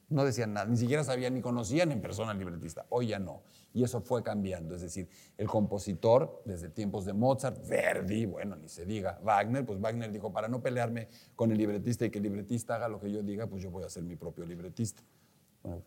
No 0.09 0.25
decían 0.25 0.51
nada, 0.51 0.65
ni 0.65 0.75
siquiera 0.75 1.05
sabían 1.05 1.35
ni 1.35 1.41
conocían 1.41 1.93
en 1.93 2.01
persona 2.01 2.31
al 2.31 2.37
libretista. 2.37 2.85
Hoy 2.89 3.07
ya 3.07 3.19
no. 3.19 3.43
Y 3.73 3.83
eso 3.83 4.01
fue 4.01 4.21
cambiando. 4.21 4.75
Es 4.75 4.81
decir, 4.81 5.07
el 5.37 5.47
compositor, 5.47 6.41
desde 6.45 6.69
tiempos 6.69 7.05
de 7.05 7.13
Mozart, 7.13 7.67
Verdi, 7.67 8.25
bueno, 8.25 8.55
ni 8.55 8.67
se 8.67 8.85
diga, 8.85 9.19
Wagner, 9.23 9.65
pues 9.65 9.79
Wagner 9.79 10.11
dijo, 10.11 10.31
para 10.31 10.47
no 10.47 10.61
pelearme 10.61 11.07
con 11.35 11.51
el 11.51 11.57
libretista 11.57 12.05
y 12.05 12.09
que 12.09 12.19
el 12.19 12.23
libretista 12.23 12.75
haga 12.75 12.87
lo 12.89 12.99
que 12.99 13.11
yo 13.11 13.23
diga, 13.23 13.47
pues 13.47 13.63
yo 13.63 13.71
voy 13.71 13.83
a 13.83 13.89
ser 13.89 14.03
mi 14.03 14.15
propio 14.15 14.45
libretista. 14.45 15.03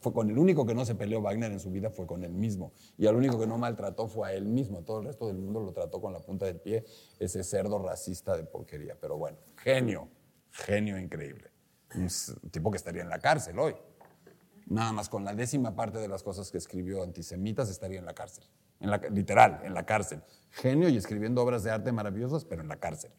fue 0.00 0.12
con 0.12 0.31
el 0.31 0.38
único 0.38 0.64
que 0.64 0.75
no 0.75 0.85
se 0.85 0.95
peleó 0.95 1.21
Wagner 1.21 1.53
en 1.53 1.61
su 1.61 1.71
vida 1.71 1.91
fue 1.91 2.07
con 2.07 2.25
él 2.25 2.33
mismo. 2.33 2.73
Y 2.97 3.07
al 3.07 3.17
único 3.17 3.38
que 3.38 3.47
no 3.47 3.59
maltrató 3.59 4.09
fue 4.09 4.29
a 4.29 4.33
él 4.33 4.47
mismo. 4.47 4.83
Todo 4.83 5.00
el 5.00 5.07
resto 5.07 5.26
del 5.26 5.37
mundo 5.37 5.61
lo 5.61 5.73
trató 5.73 6.00
con 6.00 6.12
la 6.12 6.21
punta 6.21 6.47
del 6.47 6.61
pie, 6.61 6.85
ese 7.19 7.43
cerdo 7.45 7.79
racista 7.79 8.37
de 8.37 8.45
porquería. 8.45 8.97
Pero 8.99 9.19
bueno, 9.19 9.37
genio, 9.57 10.09
genio 10.50 10.99
increíble. 10.99 11.50
Un 11.95 12.09
tipo 12.50 12.71
que 12.71 12.76
estaría 12.76 13.03
en 13.03 13.09
la 13.09 13.19
cárcel 13.19 13.59
hoy. 13.59 13.75
Nada 14.66 14.92
más 14.92 15.09
con 15.09 15.25
la 15.25 15.35
décima 15.35 15.75
parte 15.75 15.99
de 15.99 16.09
las 16.09 16.23
cosas 16.23 16.50
que 16.50 16.59
escribió 16.59 17.02
antisemitas 17.02 17.68
estaría 17.71 17.99
en 17.99 18.06
la 18.06 18.14
cárcel. 18.14 18.44
En 18.80 18.90
la, 18.90 18.99
literal, 18.99 19.61
en 19.64 19.75
la 19.75 19.85
cárcel. 19.87 20.23
Genio 20.50 20.88
y 20.88 20.97
escribiendo 20.97 21.42
obras 21.42 21.62
de 21.62 21.71
arte 21.71 21.92
maravillosas, 21.92 22.44
pero 22.44 22.62
en 22.62 22.68
la 22.68 22.76
cárcel. 22.76 23.12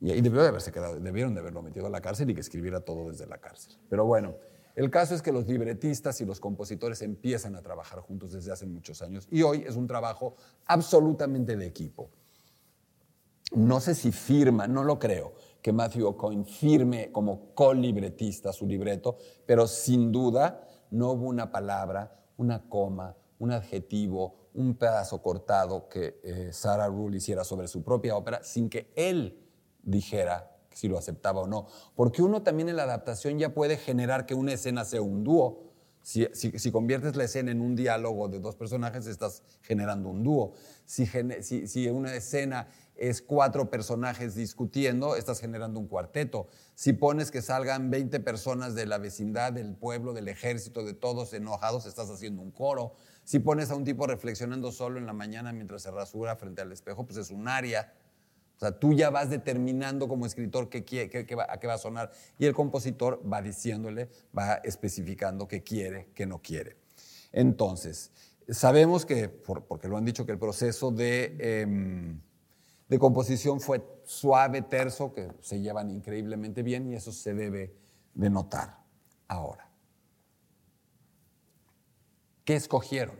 Y, 0.00 0.12
y 0.12 0.20
debió 0.20 0.42
de 0.42 0.48
haberse 0.48 0.72
quedado, 0.72 0.98
debieron 0.98 1.34
de 1.34 1.40
haberlo 1.40 1.62
metido 1.62 1.86
a 1.86 1.90
la 1.90 2.00
cárcel 2.00 2.30
y 2.30 2.34
que 2.34 2.40
escribiera 2.40 2.80
todo 2.80 3.10
desde 3.10 3.26
la 3.26 3.38
cárcel. 3.38 3.76
Pero 3.88 4.04
bueno, 4.04 4.36
el 4.74 4.90
caso 4.90 5.14
es 5.14 5.22
que 5.22 5.30
los 5.30 5.46
libretistas 5.46 6.20
y 6.20 6.24
los 6.24 6.40
compositores 6.40 7.00
empiezan 7.02 7.54
a 7.54 7.62
trabajar 7.62 8.00
juntos 8.00 8.32
desde 8.32 8.50
hace 8.52 8.66
muchos 8.66 9.02
años 9.02 9.28
y 9.30 9.42
hoy 9.42 9.64
es 9.66 9.76
un 9.76 9.86
trabajo 9.86 10.34
absolutamente 10.66 11.56
de 11.56 11.66
equipo. 11.66 12.10
No 13.52 13.78
sé 13.78 13.94
si 13.94 14.10
firma, 14.10 14.66
no 14.66 14.82
lo 14.82 14.98
creo, 14.98 15.34
que 15.64 15.72
Matthew 15.72 16.06
O'Coin 16.08 16.44
firme 16.44 17.10
como 17.10 17.54
co-libretista 17.54 18.52
su 18.52 18.66
libreto, 18.66 19.16
pero 19.46 19.66
sin 19.66 20.12
duda 20.12 20.68
no 20.90 21.12
hubo 21.12 21.26
una 21.26 21.50
palabra, 21.50 22.20
una 22.36 22.68
coma, 22.68 23.16
un 23.38 23.50
adjetivo, 23.50 24.50
un 24.52 24.74
pedazo 24.74 25.22
cortado 25.22 25.88
que 25.88 26.20
eh, 26.22 26.50
Sarah 26.52 26.88
Rule 26.88 27.16
hiciera 27.16 27.44
sobre 27.44 27.66
su 27.66 27.82
propia 27.82 28.14
ópera 28.14 28.44
sin 28.44 28.68
que 28.68 28.92
él 28.94 29.42
dijera 29.82 30.54
si 30.70 30.86
lo 30.86 30.98
aceptaba 30.98 31.40
o 31.40 31.46
no. 31.46 31.66
Porque 31.96 32.20
uno 32.20 32.42
también 32.42 32.68
en 32.68 32.76
la 32.76 32.82
adaptación 32.82 33.38
ya 33.38 33.54
puede 33.54 33.78
generar 33.78 34.26
que 34.26 34.34
una 34.34 34.52
escena 34.52 34.84
sea 34.84 35.00
un 35.00 35.24
dúo. 35.24 35.72
Si, 36.02 36.26
si, 36.34 36.70
conviertes 36.70 37.16
la 37.16 37.24
escena 37.24 37.50
en 37.50 37.62
un 37.62 37.74
diálogo 37.74 38.28
de 38.28 38.38
dos 38.38 38.54
personajes, 38.54 39.06
estás 39.06 39.42
generando 39.62 40.10
un 40.10 40.22
dúo. 40.22 40.52
Si, 40.84 41.06
si, 41.40 41.66
si, 41.66 41.88
una 41.88 42.14
escena 42.14 42.68
es 42.96 43.22
cuatro 43.22 43.70
personajes 43.70 44.34
discutiendo, 44.34 45.16
estás 45.16 45.40
generando 45.40 45.80
un 45.80 45.88
cuarteto. 45.88 46.48
Si 46.74 46.92
pones 46.92 47.30
que 47.30 47.42
salgan 47.42 47.90
20 47.90 48.20
personas 48.20 48.74
de 48.74 48.86
la 48.86 48.98
vecindad, 48.98 49.52
del 49.52 49.74
pueblo, 49.74 50.12
del 50.12 50.28
ejército, 50.28 50.84
de 50.84 50.94
todos 50.94 51.32
enojados, 51.32 51.86
estás 51.86 52.08
haciendo 52.10 52.42
un 52.42 52.50
coro. 52.50 52.94
Si 53.24 53.38
pones 53.38 53.70
a 53.70 53.74
un 53.74 53.84
tipo 53.84 54.06
reflexionando 54.06 54.70
solo 54.70 54.98
en 54.98 55.06
la 55.06 55.12
mañana 55.12 55.52
mientras 55.52 55.82
se 55.82 55.90
rasura 55.90 56.36
frente 56.36 56.62
al 56.62 56.72
espejo, 56.72 57.04
pues 57.04 57.18
es 57.18 57.30
un 57.30 57.48
área. 57.48 57.92
O 58.56 58.60
sea, 58.60 58.78
tú 58.78 58.92
ya 58.92 59.10
vas 59.10 59.30
determinando 59.30 60.06
como 60.06 60.26
escritor 60.26 60.68
qué, 60.68 60.84
qué, 60.84 61.34
va, 61.34 61.46
a 61.48 61.58
qué 61.58 61.66
va 61.66 61.74
a 61.74 61.78
sonar 61.78 62.12
y 62.38 62.46
el 62.46 62.54
compositor 62.54 63.20
va 63.30 63.42
diciéndole, 63.42 64.08
va 64.36 64.54
especificando 64.62 65.48
qué 65.48 65.62
quiere, 65.62 66.08
qué 66.14 66.26
no 66.26 66.40
quiere. 66.40 66.76
Entonces, 67.32 68.12
sabemos 68.48 69.04
que, 69.04 69.28
porque 69.28 69.88
lo 69.88 69.96
han 69.96 70.04
dicho, 70.04 70.24
que 70.24 70.32
el 70.32 70.38
proceso 70.38 70.92
de, 70.92 71.36
em, 71.40 72.20
de 72.88 72.98
composición 72.98 73.60
fue 73.60 73.82
suave, 74.04 74.62
terso, 74.62 75.12
que 75.12 75.32
se 75.40 75.60
llevan 75.60 75.90
increíblemente 75.90 76.62
bien 76.62 76.86
y 76.86 76.94
eso 76.94 77.12
se 77.12 77.34
debe 77.34 77.76
de 78.14 78.30
notar 78.30 78.84
ahora. 79.28 79.70
¿Qué 82.44 82.56
escogieron? 82.56 83.16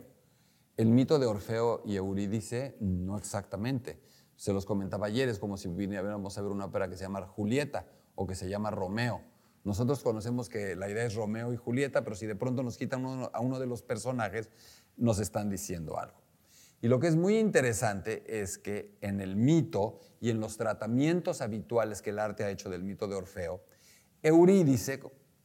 El 0.77 0.89
mito 0.89 1.19
de 1.19 1.25
Orfeo 1.25 1.81
y 1.85 1.95
Eurídice, 1.95 2.77
no 2.79 3.17
exactamente 3.17 3.99
se 4.35 4.53
los 4.53 4.65
comentaba 4.65 5.07
ayer, 5.07 5.29
es 5.29 5.39
como 5.39 5.57
si 5.57 5.69
viniéramos 5.69 6.37
a 6.37 6.41
ver 6.41 6.51
una 6.51 6.65
ópera 6.65 6.89
que 6.89 6.97
se 6.97 7.03
llama 7.03 7.25
Julieta 7.25 7.87
o 8.15 8.27
que 8.27 8.35
se 8.35 8.49
llama 8.49 8.71
Romeo. 8.71 9.21
Nosotros 9.63 10.03
conocemos 10.03 10.49
que 10.49 10.75
la 10.75 10.89
idea 10.89 11.05
es 11.05 11.15
Romeo 11.15 11.53
y 11.53 11.57
Julieta, 11.57 12.03
pero 12.03 12.15
si 12.15 12.27
de 12.27 12.35
pronto 12.35 12.61
nos 12.61 12.77
quitan 12.77 13.29
a 13.33 13.39
uno 13.39 13.59
de 13.59 13.65
los 13.65 13.81
personajes, 13.81 14.49
nos 14.97 15.19
están 15.19 15.49
diciendo 15.49 15.97
algo. 15.97 16.24
Y 16.81 16.87
lo 16.87 16.99
que 16.99 17.07
es 17.07 17.15
muy 17.15 17.37
interesante 17.37 18.41
es 18.41 18.57
que 18.57 18.97
en 19.01 19.21
el 19.21 19.35
mito 19.35 19.99
y 20.19 20.29
en 20.29 20.39
los 20.39 20.57
tratamientos 20.57 21.41
habituales 21.41 22.01
que 22.01 22.11
el 22.11 22.19
arte 22.19 22.43
ha 22.43 22.49
hecho 22.49 22.69
del 22.69 22.83
mito 22.83 23.07
de 23.07 23.15
Orfeo, 23.15 23.63
Eurídice 24.21 25.01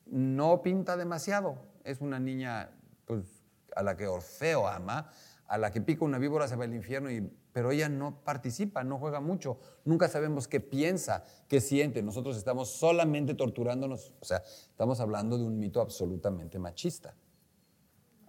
no 0.07 0.63
pinta 0.63 0.97
demasiado. 0.97 1.59
Es 1.85 2.01
una 2.01 2.19
niña 2.19 2.71
pues, 3.05 3.45
a 3.77 3.83
la 3.83 3.97
que 3.97 4.07
Orfeo 4.07 4.67
ama, 4.67 5.11
a 5.47 5.59
la 5.59 5.71
que 5.71 5.81
pica 5.81 6.05
una 6.05 6.19
víbora 6.19 6.49
se 6.49 6.57
va 6.57 6.65
al 6.65 6.75
infierno 6.75 7.11
y 7.11 7.31
pero 7.53 7.71
ella 7.71 7.89
no 7.89 8.23
participa, 8.23 8.85
no 8.85 8.99
juega 8.99 9.21
mucho, 9.21 9.59
nunca 9.85 10.09
sabemos 10.09 10.47
qué 10.49 10.61
piensa, 10.61 11.25
qué 11.49 11.61
siente, 11.61 12.03
nosotros 12.03 12.37
estamos 12.37 12.71
solamente 12.71 13.35
torturándonos, 13.35 14.13
o 14.21 14.25
sea, 14.25 14.39
estamos 14.39 15.01
hablando 15.01 15.37
de 15.37 15.45
un 15.45 15.59
mito 15.59 15.81
absolutamente 15.81 16.59
machista, 16.59 17.15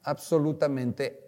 absolutamente 0.03 1.25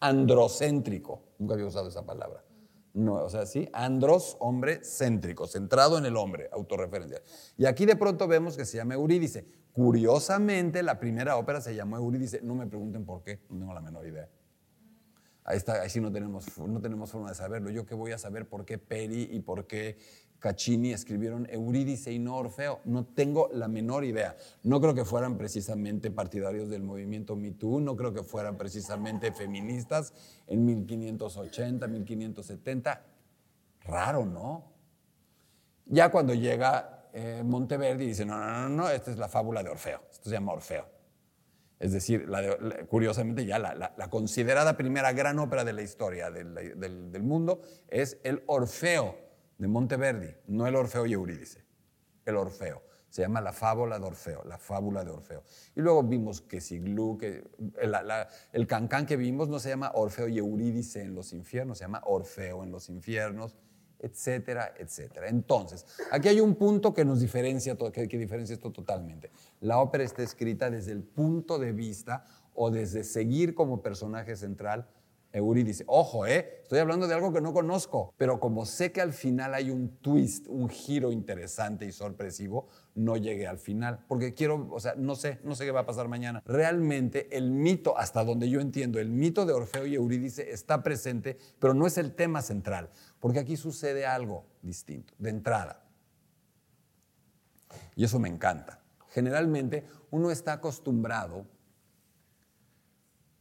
androcéntrico, 0.00 1.22
nunca 1.38 1.54
había 1.54 1.66
usado 1.66 1.88
esa 1.88 2.04
palabra. 2.04 2.44
No, 2.92 3.14
o 3.14 3.30
sea, 3.30 3.46
sí, 3.46 3.68
andros, 3.72 4.36
hombre 4.40 4.80
céntrico, 4.82 5.46
centrado 5.46 5.96
en 5.96 6.06
el 6.06 6.16
hombre, 6.16 6.48
autorreferencial. 6.52 7.22
Y 7.56 7.66
aquí 7.66 7.86
de 7.86 7.94
pronto 7.94 8.26
vemos 8.26 8.56
que 8.56 8.64
se 8.64 8.78
llama 8.78 8.94
Eurídice. 8.94 9.46
Curiosamente, 9.72 10.82
la 10.82 10.98
primera 10.98 11.36
ópera 11.36 11.60
se 11.60 11.74
llamó 11.74 11.96
Eurídice. 11.96 12.40
No 12.42 12.56
me 12.56 12.66
pregunten 12.66 13.04
por 13.04 13.22
qué, 13.22 13.40
no 13.48 13.60
tengo 13.60 13.74
la 13.74 13.80
menor 13.80 14.06
idea. 14.06 14.28
Ahí, 15.44 15.56
está, 15.56 15.80
ahí 15.82 15.88
sí 15.88 16.00
no 16.00 16.10
tenemos, 16.12 16.58
no 16.58 16.80
tenemos 16.80 17.10
forma 17.10 17.28
de 17.28 17.34
saberlo. 17.36 17.70
Yo 17.70 17.86
qué 17.86 17.94
voy 17.94 18.12
a 18.12 18.18
saber 18.18 18.48
por 18.48 18.64
qué 18.64 18.78
Peri 18.78 19.28
y 19.32 19.40
por 19.40 19.66
qué 19.66 19.96
Caccini 20.40 20.92
escribieron 20.92 21.46
Eurídice 21.50 22.12
y 22.12 22.18
no 22.18 22.36
Orfeo. 22.36 22.80
No 22.84 23.04
tengo 23.04 23.48
la 23.52 23.68
menor 23.68 24.04
idea. 24.04 24.36
No 24.64 24.80
creo 24.80 24.94
que 24.94 25.04
fueran 25.04 25.36
precisamente 25.36 26.10
partidarios 26.10 26.68
del 26.68 26.82
movimiento 26.82 27.36
Me 27.36 27.54
no 27.60 27.96
creo 27.96 28.12
que 28.12 28.24
fueran 28.24 28.56
precisamente 28.56 29.32
feministas 29.32 30.12
en 30.46 30.64
1580, 30.64 31.86
1570. 31.86 33.04
Raro, 33.82 34.26
¿no? 34.26 34.64
Ya 35.86 36.10
cuando 36.10 36.34
llega 36.34 37.08
eh, 37.12 37.42
Monteverdi 37.44 38.06
dice, 38.06 38.24
no, 38.24 38.38
no, 38.38 38.46
no, 38.46 38.68
no, 38.68 38.88
esta 38.88 39.10
es 39.10 39.18
la 39.18 39.28
fábula 39.28 39.62
de 39.62 39.70
Orfeo. 39.70 40.02
Esto 40.10 40.30
se 40.30 40.36
llama 40.36 40.52
Orfeo. 40.52 41.00
Es 41.80 41.92
decir, 41.92 42.28
curiosamente 42.88 43.46
ya 43.46 43.58
la, 43.58 44.10
considerada 44.10 44.76
primera 44.76 45.14
gran 45.14 45.38
ópera 45.38 45.64
de 45.64 45.72
la 45.72 45.80
historia 45.80 46.30
del, 46.30 47.22
mundo 47.22 47.62
es 47.88 48.18
el 48.22 48.42
Orfeo 48.46 49.16
de 49.60 49.68
Monteverdi, 49.68 50.34
no 50.48 50.66
el 50.66 50.74
Orfeo 50.74 51.04
y 51.04 51.12
Eurídice, 51.12 51.62
el 52.24 52.36
Orfeo. 52.36 52.82
Se 53.10 53.22
llama 53.22 53.40
la 53.40 53.52
fábula 53.52 53.98
de 53.98 54.06
Orfeo, 54.06 54.42
la 54.44 54.56
fábula 54.56 55.04
de 55.04 55.10
Orfeo. 55.10 55.42
Y 55.74 55.80
luego 55.80 56.02
vimos 56.02 56.40
que 56.40 56.60
Siglu, 56.60 57.18
que 57.18 57.44
el 58.52 58.66
cancán 58.66 59.04
que 59.04 59.16
vimos 59.16 59.48
no 59.48 59.58
se 59.58 59.68
llama 59.68 59.90
Orfeo 59.94 60.28
y 60.28 60.38
Eurídice 60.38 61.02
en 61.02 61.14
los 61.14 61.32
infiernos, 61.32 61.78
se 61.78 61.84
llama 61.84 62.00
Orfeo 62.06 62.64
en 62.64 62.70
los 62.70 62.88
infiernos 62.88 63.56
etcétera, 64.02 64.72
etcétera. 64.78 65.28
Entonces, 65.28 65.84
aquí 66.10 66.28
hay 66.28 66.40
un 66.40 66.54
punto 66.54 66.94
que 66.94 67.04
nos 67.04 67.20
diferencia, 67.20 67.76
que, 67.92 68.08
que 68.08 68.16
diferencia 68.16 68.54
esto 68.54 68.72
totalmente. 68.72 69.30
La 69.60 69.78
ópera 69.78 70.04
está 70.04 70.22
escrita 70.22 70.70
desde 70.70 70.92
el 70.92 71.02
punto 71.02 71.58
de 71.58 71.72
vista 71.72 72.24
o 72.54 72.70
desde 72.70 73.04
seguir 73.04 73.54
como 73.54 73.82
personaje 73.82 74.36
central 74.36 74.88
Eurídice. 75.32 75.84
Ojo, 75.86 76.26
¿eh? 76.26 76.60
estoy 76.62 76.80
hablando 76.80 77.06
de 77.06 77.14
algo 77.14 77.32
que 77.32 77.40
no 77.40 77.52
conozco, 77.52 78.14
pero 78.16 78.40
como 78.40 78.66
sé 78.66 78.90
que 78.90 79.00
al 79.00 79.12
final 79.12 79.54
hay 79.54 79.70
un 79.70 79.96
twist, 79.98 80.46
un 80.48 80.68
giro 80.68 81.12
interesante 81.12 81.86
y 81.86 81.92
sorpresivo, 81.92 82.68
no 82.94 83.16
llegué 83.16 83.46
al 83.46 83.58
final, 83.58 84.04
porque 84.08 84.34
quiero, 84.34 84.68
o 84.70 84.80
sea, 84.80 84.94
no 84.96 85.14
sé, 85.14 85.38
no 85.44 85.54
sé 85.54 85.64
qué 85.64 85.70
va 85.70 85.80
a 85.80 85.86
pasar 85.86 86.08
mañana. 86.08 86.42
Realmente 86.44 87.36
el 87.36 87.50
mito, 87.50 87.96
hasta 87.96 88.24
donde 88.24 88.50
yo 88.50 88.60
entiendo, 88.60 88.98
el 88.98 89.10
mito 89.10 89.46
de 89.46 89.52
Orfeo 89.52 89.86
y 89.86 89.94
Eurídice 89.94 90.50
está 90.50 90.82
presente, 90.82 91.38
pero 91.58 91.74
no 91.74 91.86
es 91.86 91.96
el 91.98 92.14
tema 92.14 92.42
central, 92.42 92.90
porque 93.20 93.38
aquí 93.38 93.56
sucede 93.56 94.06
algo 94.06 94.46
distinto, 94.62 95.14
de 95.18 95.30
entrada. 95.30 95.84
Y 97.94 98.04
eso 98.04 98.18
me 98.18 98.28
encanta. 98.28 98.80
Generalmente 99.10 99.84
uno 100.10 100.30
está 100.30 100.54
acostumbrado 100.54 101.46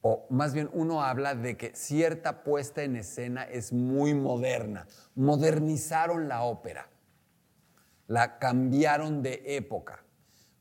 o 0.02 0.26
más 0.30 0.54
bien 0.54 0.70
uno 0.74 1.04
habla 1.04 1.36
de 1.36 1.58
que 1.58 1.76
cierta 1.76 2.44
puesta 2.44 2.84
en 2.84 2.96
escena 2.96 3.44
es 3.44 3.74
muy 3.74 4.14
moderna. 4.14 4.88
Modernizaron 5.16 6.28
la 6.28 6.44
ópera, 6.44 6.90
la 8.08 8.40
cambiaron 8.40 9.22
de 9.22 9.44
época. 9.46 10.06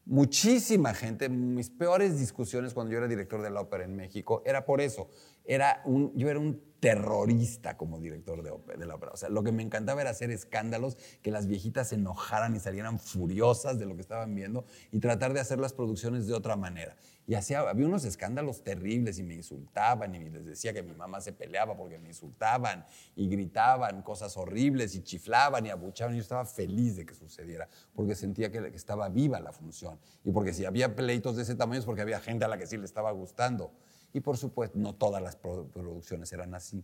Muchísima 0.04 0.95
gente, 0.95 1.28
mis 1.28 1.68
peores 1.68 2.18
discusiones 2.18 2.73
cuando 2.73 2.92
yo 2.92 2.99
era 2.99 3.09
director 3.09 3.42
de 3.42 3.50
la 3.50 3.61
ópera 3.61 3.85
en 3.85 3.95
México, 3.95 4.42
era 4.47 4.64
por 4.64 4.80
eso. 4.80 5.11
Era 5.45 5.83
yo 5.85 6.28
era 6.28 6.38
un 6.38 6.62
terrorista 6.80 7.76
como 7.76 8.00
director 8.00 8.42
de, 8.42 8.52
de, 8.76 8.87
la 8.87 8.95
ópera. 8.95 9.12
O 9.12 9.16
sea, 9.16 9.28
lo 9.28 9.42
que 9.42 9.52
me 9.52 9.62
encantaba 9.62 10.00
era 10.00 10.11
hacer 10.11 10.30
escándalos, 10.30 10.97
que 11.23 11.30
las 11.30 11.47
viejitas 11.47 11.88
se 11.88 11.97
enojaran 11.97 12.54
y 12.57 12.61
salieran 12.61 12.99
furiosas 12.99 13.78
de 13.78 13.87
lo 13.87 13.97
que 13.97 14.02
estaban 14.02 14.35
viendo 14.35 14.64
y 14.92 15.00
tratar 15.00 15.33
de 15.33 15.40
hacer 15.40 15.59
las 15.59 15.73
producciones 15.73 16.26
de 16.26 16.35
otra 16.35 16.57
manera. 16.57 16.97
Y 17.28 17.35
hacía, 17.35 17.61
había 17.61 17.87
unos 17.87 18.06
escándalos 18.06 18.64
terribles 18.64 19.18
y 19.18 19.23
me 19.23 19.35
insultaban 19.35 20.14
y 20.14 20.30
les 20.30 20.47
decía 20.47 20.73
que 20.73 20.82
mi 20.82 20.94
mamá 20.94 21.20
se 21.20 21.35
peleaba 21.35 21.76
porque 21.76 21.99
me 21.99 22.08
insultaban 22.08 22.87
y 23.14 23.28
gritaban 23.28 24.00
cosas 24.00 24.35
horribles 24.38 24.94
y 24.94 25.02
chiflaban 25.02 25.66
y 25.66 25.68
abuchaban. 25.68 26.14
Y 26.14 26.16
yo 26.16 26.23
estaba 26.23 26.47
feliz 26.47 26.97
de 26.97 27.04
que 27.04 27.12
sucediera 27.12 27.68
porque 27.94 28.14
sentía 28.14 28.50
que, 28.50 28.68
estaba 28.68 29.11
viva 29.11 29.40
la 29.40 29.52
función. 29.52 29.99
Y 30.25 30.32
porque 30.32 30.54
si 30.54 30.64
había 30.64 30.97
pleitos 30.97 31.37
de 31.37 31.42
ese 31.42 31.54
tamaño 31.54 31.80
es 31.80 31.85
porque 31.85 32.00
había 32.00 32.18
gente 32.18 32.47
a 32.47 32.49
la 32.49 32.56
que 32.56 32.66
sí 32.66 32.78
le 32.78 32.87
estaba 32.87 33.11
gustando. 33.11 33.75
Y 34.14 34.20
por 34.20 34.38
supuesto, 34.38 34.78
no 34.78 34.94
todas 34.94 35.23
las 35.23 35.37
producciones 35.37 36.32
eran 36.32 36.54
así. 36.54 36.82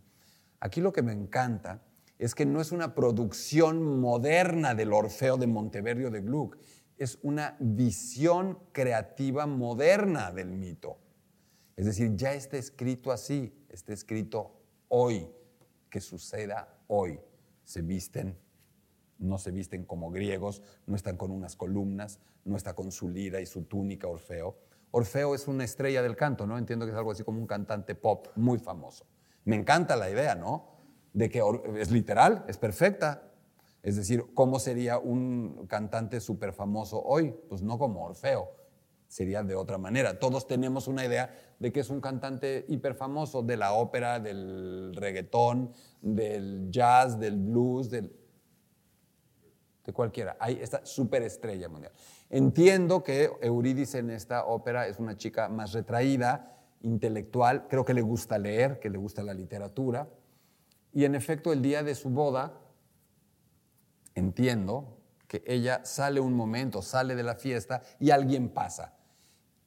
Aquí 0.59 0.79
lo 0.79 0.93
que 0.93 1.01
me 1.01 1.11
encanta 1.11 1.81
es 2.19 2.35
que 2.35 2.45
no 2.45 2.61
es 2.61 2.71
una 2.71 2.93
producción 2.93 3.99
moderna 3.99 4.75
del 4.75 4.93
Orfeo 4.93 5.37
de 5.37 5.47
Monteverdio 5.47 6.11
de 6.11 6.21
Gluck, 6.21 6.57
es 6.97 7.19
una 7.23 7.57
visión 7.59 8.59
creativa 8.71 9.45
moderna 9.45 10.31
del 10.31 10.51
mito. 10.51 10.97
Es 11.75 11.85
decir, 11.85 12.15
ya 12.15 12.33
está 12.33 12.57
escrito 12.57 13.11
así, 13.11 13.65
está 13.69 13.93
escrito 13.93 14.61
hoy, 14.87 15.29
que 15.89 15.99
suceda 15.99 16.77
hoy. 16.87 17.19
Se 17.63 17.81
visten 17.81 18.37
no 19.17 19.37
se 19.37 19.51
visten 19.51 19.85
como 19.85 20.11
griegos, 20.11 20.61
no 20.85 20.95
están 20.95 21.17
con 21.17 21.31
unas 21.31 21.55
columnas, 21.55 22.19
no 22.43 22.57
está 22.57 22.73
con 22.73 22.91
su 22.91 23.09
lira 23.09 23.41
y 23.41 23.45
su 23.45 23.63
túnica 23.63 24.07
Orfeo. 24.07 24.57
Orfeo 24.91 25.35
es 25.35 25.47
una 25.47 25.63
estrella 25.63 26.01
del 26.01 26.15
canto, 26.15 26.45
¿no? 26.47 26.57
Entiendo 26.57 26.85
que 26.85 26.91
es 26.91 26.97
algo 26.97 27.11
así 27.11 27.23
como 27.23 27.39
un 27.39 27.47
cantante 27.47 27.95
pop 27.95 28.27
muy 28.35 28.59
famoso. 28.59 29.05
Me 29.43 29.55
encanta 29.55 29.95
la 29.95 30.09
idea, 30.09 30.35
¿no? 30.35 30.75
De 31.13 31.29
que 31.29 31.41
es 31.77 31.91
literal, 31.91 32.45
es 32.47 32.57
perfecta. 32.57 33.31
Es 33.85 33.95
decir, 33.95 34.25
¿cómo 34.33 34.57
sería 34.57 34.97
un 34.97 35.67
cantante 35.67 36.19
súper 36.19 36.53
famoso 36.53 37.03
hoy? 37.03 37.35
Pues 37.47 37.61
no 37.61 37.77
como 37.77 38.03
Orfeo, 38.03 38.49
sería 39.07 39.43
de 39.43 39.53
otra 39.53 39.77
manera. 39.77 40.17
Todos 40.17 40.47
tenemos 40.47 40.87
una 40.87 41.05
idea 41.05 41.31
de 41.59 41.71
que 41.71 41.81
es 41.81 41.91
un 41.91 42.01
cantante 42.01 42.65
hiper 42.67 42.95
famoso 42.95 43.43
de 43.43 43.57
la 43.57 43.73
ópera, 43.73 44.19
del 44.19 44.91
reggaetón, 44.95 45.71
del 46.01 46.71
jazz, 46.71 47.19
del 47.19 47.37
blues, 47.37 47.91
de 47.91 48.09
cualquiera. 49.93 50.35
Hay 50.39 50.57
esta 50.59 50.83
superestrella 50.83 51.69
mundial. 51.69 51.91
Entiendo 52.31 53.03
que 53.03 53.29
Eurídice 53.39 53.99
en 53.99 54.09
esta 54.09 54.47
ópera 54.47 54.87
es 54.87 54.97
una 54.97 55.15
chica 55.15 55.47
más 55.47 55.73
retraída, 55.73 56.57
intelectual, 56.81 57.67
creo 57.67 57.85
que 57.85 57.93
le 57.93 58.01
gusta 58.01 58.39
leer, 58.39 58.79
que 58.79 58.89
le 58.89 58.97
gusta 58.97 59.21
la 59.21 59.35
literatura. 59.35 60.09
Y 60.91 61.05
en 61.05 61.13
efecto, 61.13 61.53
el 61.53 61.61
día 61.61 61.83
de 61.83 61.93
su 61.93 62.09
boda, 62.09 62.64
entiendo 64.15 64.97
que 65.27 65.43
ella 65.45 65.85
sale 65.85 66.19
un 66.19 66.33
momento, 66.33 66.81
sale 66.81 67.15
de 67.15 67.23
la 67.23 67.35
fiesta 67.35 67.81
y 67.99 68.09
alguien 68.09 68.49
pasa 68.49 68.95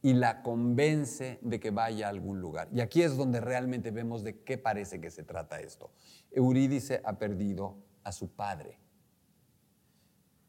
y 0.03 0.13
la 0.13 0.43
convence 0.43 1.39
de 1.43 1.59
que 1.59 1.71
vaya 1.71 2.07
a 2.07 2.11
algún 2.11 2.41
lugar. 2.41 2.69
Y 2.73 2.81
aquí 2.81 3.03
es 3.03 3.17
donde 3.17 3.41
realmente 3.41 3.91
vemos 3.91 4.23
de 4.23 4.43
qué 4.43 4.57
parece 4.57 5.01
que 5.01 5.11
se 5.11 5.25
trata 5.25 5.61
esto. 5.61 5.91
Eurídice 6.31 7.03
ha 7.05 7.19
perdido 7.19 7.77
a 8.05 8.13
su 8.13 8.29
padre. 8.29 8.79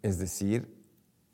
Es 0.02 0.18
decir, 0.20 0.86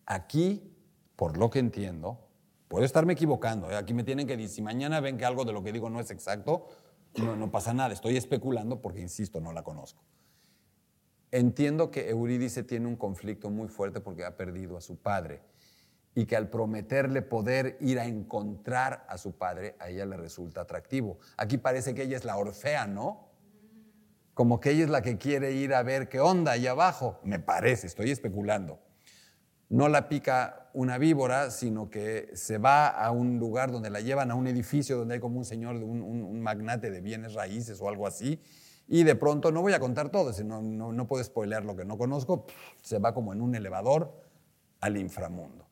aquí, 0.05 0.75
por 1.15 1.37
lo 1.37 1.49
que 1.49 1.59
entiendo, 1.59 2.29
puedo 2.67 2.85
estarme 2.85 3.13
equivocando, 3.13 3.69
¿eh? 3.69 3.75
aquí 3.75 3.93
me 3.93 4.03
tienen 4.03 4.25
que 4.25 4.37
decir, 4.37 4.49
si 4.49 4.61
mañana 4.61 4.99
ven 5.01 5.17
que 5.17 5.25
algo 5.25 5.45
de 5.45 5.53
lo 5.53 5.63
que 5.63 5.71
digo 5.71 5.89
no 5.89 5.99
es 5.99 6.09
exacto, 6.09 6.67
no, 7.17 7.35
no 7.35 7.51
pasa 7.51 7.73
nada, 7.73 7.93
estoy 7.93 8.17
especulando 8.17 8.81
porque, 8.81 9.01
insisto, 9.01 9.39
no 9.39 9.53
la 9.53 9.63
conozco. 9.63 10.03
Entiendo 11.35 11.91
que 11.91 12.09
Eurídice 12.09 12.63
tiene 12.63 12.87
un 12.87 12.95
conflicto 12.95 13.49
muy 13.49 13.67
fuerte 13.67 13.99
porque 13.99 14.23
ha 14.23 14.37
perdido 14.37 14.77
a 14.77 14.81
su 14.81 14.97
padre 14.97 15.41
y 16.13 16.25
que 16.25 16.37
al 16.37 16.49
prometerle 16.49 17.21
poder 17.21 17.77
ir 17.81 17.99
a 17.99 18.05
encontrar 18.05 19.05
a 19.09 19.17
su 19.17 19.33
padre, 19.33 19.75
a 19.79 19.89
ella 19.89 20.05
le 20.05 20.15
resulta 20.15 20.61
atractivo. 20.61 21.19
Aquí 21.35 21.57
parece 21.57 21.93
que 21.93 22.03
ella 22.03 22.15
es 22.15 22.23
la 22.23 22.37
Orfea, 22.37 22.87
¿no? 22.87 23.25
como 24.35 24.59
que 24.59 24.71
ella 24.71 24.83
es 24.83 24.89
la 24.89 25.01
que 25.01 25.17
quiere 25.17 25.53
ir 25.53 25.73
a 25.73 25.81
ver 25.81 26.09
qué 26.09 26.19
onda 26.19 26.51
allá 26.51 26.71
abajo, 26.71 27.19
me 27.23 27.39
parece, 27.39 27.87
estoy 27.87 28.11
especulando. 28.11 28.79
No 29.69 29.87
la 29.87 30.09
pica 30.09 30.69
una 30.73 30.97
víbora, 30.97 31.49
sino 31.51 31.89
que 31.89 32.29
se 32.33 32.57
va 32.57 32.87
a 32.87 33.11
un 33.11 33.39
lugar 33.39 33.71
donde 33.71 33.89
la 33.89 34.01
llevan 34.01 34.29
a 34.31 34.35
un 34.35 34.45
edificio 34.47 34.97
donde 34.97 35.15
hay 35.15 35.19
como 35.21 35.37
un 35.37 35.45
señor, 35.45 35.77
un, 35.77 36.01
un, 36.01 36.41
magnate 36.41 36.91
de 36.91 36.99
bienes 36.99 37.33
raíces 37.33 37.79
o 37.81 37.87
algo 37.87 38.05
así, 38.05 38.41
y 38.87 39.03
de 39.03 39.15
pronto, 39.15 39.51
no 39.51 39.61
voy 39.61 39.73
a 39.73 39.79
contar 39.79 40.09
todo, 40.09 40.31
no, 40.43 40.61
no, 40.61 40.91
no 40.91 41.07
puedo 41.07 41.23
spoilear 41.23 41.65
lo 41.65 41.75
que 41.75 41.85
no 41.85 41.97
conozco, 41.97 42.45
se 42.81 42.99
va 42.99 43.13
como 43.13 43.33
en 43.33 43.41
un 43.41 43.55
elevador 43.55 44.13
al 44.79 44.97
inframundo. 44.97 45.67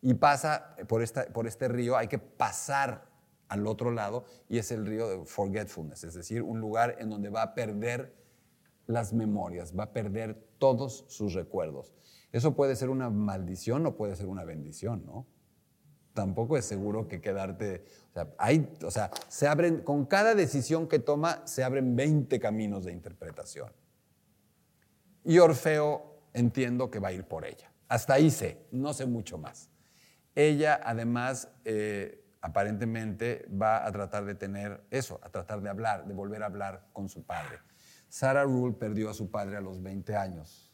Y 0.00 0.14
pasa 0.14 0.76
por, 0.88 1.02
esta, 1.02 1.26
por 1.26 1.46
este 1.46 1.68
río, 1.68 1.96
hay 1.96 2.08
que 2.08 2.18
pasar 2.18 3.06
al 3.48 3.66
otro 3.66 3.90
lado 3.90 4.24
y 4.48 4.58
es 4.58 4.70
el 4.72 4.86
río 4.86 5.08
de 5.08 5.24
forgetfulness, 5.24 6.04
es 6.04 6.14
decir, 6.14 6.42
un 6.42 6.60
lugar 6.60 6.96
en 6.98 7.10
donde 7.10 7.28
va 7.28 7.42
a 7.42 7.54
perder 7.54 8.14
las 8.86 9.12
memorias, 9.12 9.76
va 9.78 9.84
a 9.84 9.92
perder 9.92 10.42
todos 10.58 11.04
sus 11.08 11.34
recuerdos. 11.34 11.92
Eso 12.32 12.56
puede 12.56 12.76
ser 12.76 12.88
una 12.88 13.10
maldición 13.10 13.84
o 13.86 13.96
puede 13.96 14.16
ser 14.16 14.26
una 14.26 14.44
bendición, 14.44 15.04
¿no? 15.04 15.26
Tampoco 16.14 16.56
es 16.56 16.64
seguro 16.64 17.08
que 17.08 17.20
quedarte, 17.20 17.84
o 18.10 18.12
sea, 18.12 18.34
hay, 18.38 18.70
o 18.84 18.90
se 18.90 19.48
abren, 19.48 19.80
con 19.82 20.04
cada 20.04 20.34
decisión 20.34 20.88
que 20.88 20.98
toma, 20.98 21.46
se 21.46 21.64
abren 21.64 21.96
20 21.96 22.38
caminos 22.38 22.84
de 22.84 22.92
interpretación. 22.92 23.72
Y 25.24 25.38
Orfeo 25.38 26.22
entiendo 26.34 26.90
que 26.90 26.98
va 26.98 27.08
a 27.08 27.12
ir 27.12 27.24
por 27.24 27.46
ella. 27.46 27.72
Hasta 27.88 28.14
ahí 28.14 28.30
sé, 28.30 28.66
no 28.72 28.92
sé 28.92 29.06
mucho 29.06 29.38
más. 29.38 29.70
Ella 30.34 30.80
además 30.82 31.48
eh, 31.64 32.24
aparentemente 32.40 33.46
va 33.50 33.86
a 33.86 33.92
tratar 33.92 34.24
de 34.24 34.34
tener 34.34 34.82
eso, 34.90 35.20
a 35.22 35.30
tratar 35.30 35.62
de 35.62 35.68
hablar, 35.68 36.06
de 36.06 36.14
volver 36.14 36.42
a 36.42 36.46
hablar 36.46 36.88
con 36.92 37.08
su 37.08 37.24
padre. 37.24 37.58
Sarah 38.08 38.44
Rule 38.44 38.74
perdió 38.74 39.10
a 39.10 39.14
su 39.14 39.30
padre 39.30 39.56
a 39.56 39.60
los 39.60 39.82
20 39.82 40.16
años. 40.16 40.70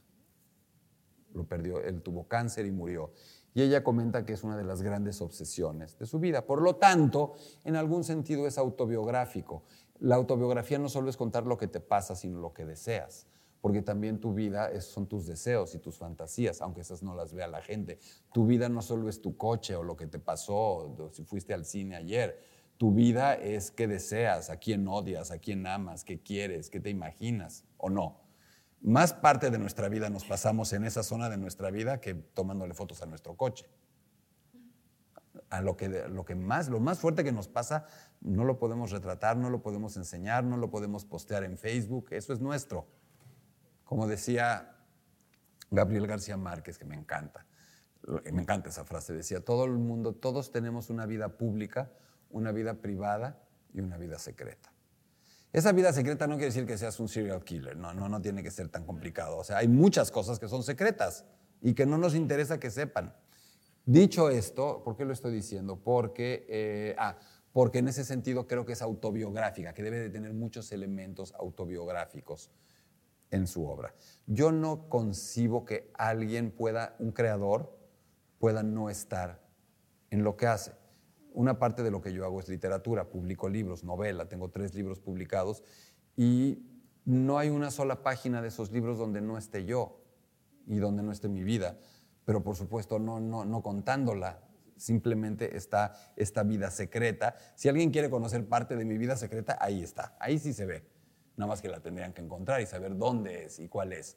Lo 1.34 1.46
perdió, 1.46 1.80
él 1.80 2.02
tuvo 2.02 2.26
cáncer 2.26 2.66
y 2.66 2.72
murió. 2.72 3.12
Y 3.54 3.62
ella 3.62 3.82
comenta 3.82 4.24
que 4.24 4.34
es 4.34 4.44
una 4.44 4.56
de 4.56 4.64
las 4.64 4.82
grandes 4.82 5.20
obsesiones 5.20 5.98
de 5.98 6.06
su 6.06 6.18
vida. 6.18 6.46
Por 6.46 6.62
lo 6.62 6.76
tanto, 6.76 7.34
en 7.64 7.76
algún 7.76 8.04
sentido 8.04 8.46
es 8.46 8.58
autobiográfico. 8.58 9.64
La 10.00 10.16
autobiografía 10.16 10.78
no 10.78 10.88
solo 10.88 11.10
es 11.10 11.16
contar 11.16 11.46
lo 11.46 11.58
que 11.58 11.66
te 11.66 11.80
pasa, 11.80 12.14
sino 12.14 12.40
lo 12.40 12.52
que 12.52 12.64
deseas 12.64 13.26
porque 13.60 13.82
también 13.82 14.20
tu 14.20 14.34
vida 14.34 14.80
son 14.80 15.06
tus 15.06 15.26
deseos 15.26 15.74
y 15.74 15.78
tus 15.78 15.98
fantasías, 15.98 16.60
aunque 16.60 16.82
esas 16.82 17.02
no 17.02 17.14
las 17.14 17.32
vea 17.32 17.48
la 17.48 17.62
gente. 17.62 17.98
Tu 18.32 18.46
vida 18.46 18.68
no 18.68 18.82
solo 18.82 19.08
es 19.08 19.20
tu 19.20 19.36
coche 19.36 19.74
o 19.74 19.82
lo 19.82 19.96
que 19.96 20.06
te 20.06 20.18
pasó, 20.18 21.10
si 21.12 21.24
fuiste 21.24 21.54
al 21.54 21.64
cine 21.64 21.96
ayer. 21.96 22.38
Tu 22.76 22.92
vida 22.92 23.34
es 23.34 23.72
qué 23.72 23.88
deseas, 23.88 24.50
a 24.50 24.58
quién 24.58 24.86
odias, 24.86 25.32
a 25.32 25.38
quién 25.38 25.66
amas, 25.66 26.04
qué 26.04 26.22
quieres, 26.22 26.70
qué 26.70 26.78
te 26.78 26.90
imaginas 26.90 27.64
o 27.76 27.90
no. 27.90 28.27
Más 28.80 29.12
parte 29.12 29.50
de 29.50 29.58
nuestra 29.58 29.88
vida 29.88 30.08
nos 30.08 30.24
pasamos 30.24 30.72
en 30.72 30.84
esa 30.84 31.02
zona 31.02 31.28
de 31.28 31.36
nuestra 31.36 31.70
vida 31.70 32.00
que 32.00 32.14
tomándole 32.14 32.74
fotos 32.74 33.02
a 33.02 33.06
nuestro 33.06 33.36
coche. 33.36 33.66
A 35.50 35.62
lo 35.62 35.76
que, 35.76 35.88
lo 35.88 36.24
que 36.24 36.34
más, 36.34 36.68
lo 36.68 36.78
más 36.78 36.98
fuerte 36.98 37.24
que 37.24 37.32
nos 37.32 37.48
pasa, 37.48 37.86
no 38.20 38.44
lo 38.44 38.58
podemos 38.58 38.90
retratar, 38.90 39.36
no 39.36 39.50
lo 39.50 39.62
podemos 39.62 39.96
enseñar, 39.96 40.44
no 40.44 40.56
lo 40.56 40.70
podemos 40.70 41.04
postear 41.04 41.42
en 41.42 41.56
Facebook, 41.56 42.08
eso 42.10 42.32
es 42.32 42.40
nuestro. 42.40 42.86
Como 43.84 44.06
decía 44.06 44.76
Gabriel 45.70 46.06
García 46.06 46.36
Márquez, 46.36 46.78
que 46.78 46.84
me 46.84 46.94
encanta, 46.94 47.46
me 48.32 48.42
encanta 48.42 48.68
esa 48.68 48.84
frase, 48.84 49.12
decía, 49.12 49.44
todo 49.44 49.64
el 49.64 49.72
mundo, 49.72 50.14
todos 50.14 50.52
tenemos 50.52 50.90
una 50.90 51.06
vida 51.06 51.36
pública, 51.36 51.90
una 52.30 52.52
vida 52.52 52.74
privada 52.74 53.42
y 53.72 53.80
una 53.80 53.96
vida 53.96 54.18
secreta. 54.18 54.70
Esa 55.52 55.72
vida 55.72 55.92
secreta 55.92 56.26
no 56.26 56.34
quiere 56.34 56.46
decir 56.46 56.66
que 56.66 56.76
seas 56.76 57.00
un 57.00 57.08
serial 57.08 57.42
killer, 57.42 57.76
no, 57.76 57.94
no, 57.94 58.08
no 58.08 58.20
tiene 58.20 58.42
que 58.42 58.50
ser 58.50 58.68
tan 58.68 58.84
complicado. 58.84 59.38
O 59.38 59.44
sea, 59.44 59.58
hay 59.58 59.68
muchas 59.68 60.10
cosas 60.10 60.38
que 60.38 60.48
son 60.48 60.62
secretas 60.62 61.24
y 61.62 61.74
que 61.74 61.86
no 61.86 61.96
nos 61.96 62.14
interesa 62.14 62.60
que 62.60 62.70
sepan. 62.70 63.14
Dicho 63.86 64.28
esto, 64.28 64.82
¿por 64.84 64.96
qué 64.96 65.06
lo 65.06 65.14
estoy 65.14 65.32
diciendo? 65.32 65.80
Porque, 65.82 66.44
eh, 66.50 66.94
ah, 66.98 67.16
porque 67.52 67.78
en 67.78 67.88
ese 67.88 68.04
sentido 68.04 68.46
creo 68.46 68.66
que 68.66 68.74
es 68.74 68.82
autobiográfica, 68.82 69.72
que 69.72 69.82
debe 69.82 69.98
de 69.98 70.10
tener 70.10 70.34
muchos 70.34 70.70
elementos 70.72 71.32
autobiográficos 71.34 72.50
en 73.30 73.46
su 73.46 73.66
obra. 73.66 73.94
Yo 74.26 74.52
no 74.52 74.90
concibo 74.90 75.64
que 75.64 75.90
alguien 75.94 76.50
pueda, 76.50 76.96
un 76.98 77.12
creador, 77.12 77.78
pueda 78.38 78.62
no 78.62 78.90
estar 78.90 79.40
en 80.10 80.22
lo 80.22 80.36
que 80.36 80.46
hace. 80.46 80.72
Una 81.38 81.60
parte 81.60 81.84
de 81.84 81.92
lo 81.92 82.00
que 82.00 82.12
yo 82.12 82.24
hago 82.24 82.40
es 82.40 82.48
literatura, 82.48 83.08
publico 83.08 83.48
libros, 83.48 83.84
novela, 83.84 84.28
tengo 84.28 84.50
tres 84.50 84.74
libros 84.74 84.98
publicados 84.98 85.62
y 86.16 86.66
no 87.04 87.38
hay 87.38 87.48
una 87.48 87.70
sola 87.70 88.02
página 88.02 88.42
de 88.42 88.48
esos 88.48 88.72
libros 88.72 88.98
donde 88.98 89.20
no 89.20 89.38
esté 89.38 89.64
yo 89.64 90.02
y 90.66 90.78
donde 90.78 91.04
no 91.04 91.12
esté 91.12 91.28
mi 91.28 91.44
vida, 91.44 91.78
pero 92.24 92.42
por 92.42 92.56
supuesto 92.56 92.98
no, 92.98 93.20
no, 93.20 93.44
no 93.44 93.62
contándola, 93.62 94.40
simplemente 94.76 95.56
está 95.56 95.94
esta 96.16 96.42
vida 96.42 96.72
secreta. 96.72 97.36
Si 97.54 97.68
alguien 97.68 97.92
quiere 97.92 98.10
conocer 98.10 98.48
parte 98.48 98.74
de 98.74 98.84
mi 98.84 98.98
vida 98.98 99.16
secreta, 99.16 99.56
ahí 99.60 99.80
está, 99.80 100.16
ahí 100.18 100.40
sí 100.40 100.52
se 100.52 100.66
ve 100.66 100.84
nada 101.36 101.50
más 101.50 101.62
que 101.62 101.68
la 101.68 101.78
tendrían 101.78 102.12
que 102.12 102.20
encontrar 102.20 102.62
y 102.62 102.66
saber 102.66 102.98
dónde 102.98 103.44
es 103.44 103.60
y 103.60 103.68
cuál 103.68 103.92
es. 103.92 104.16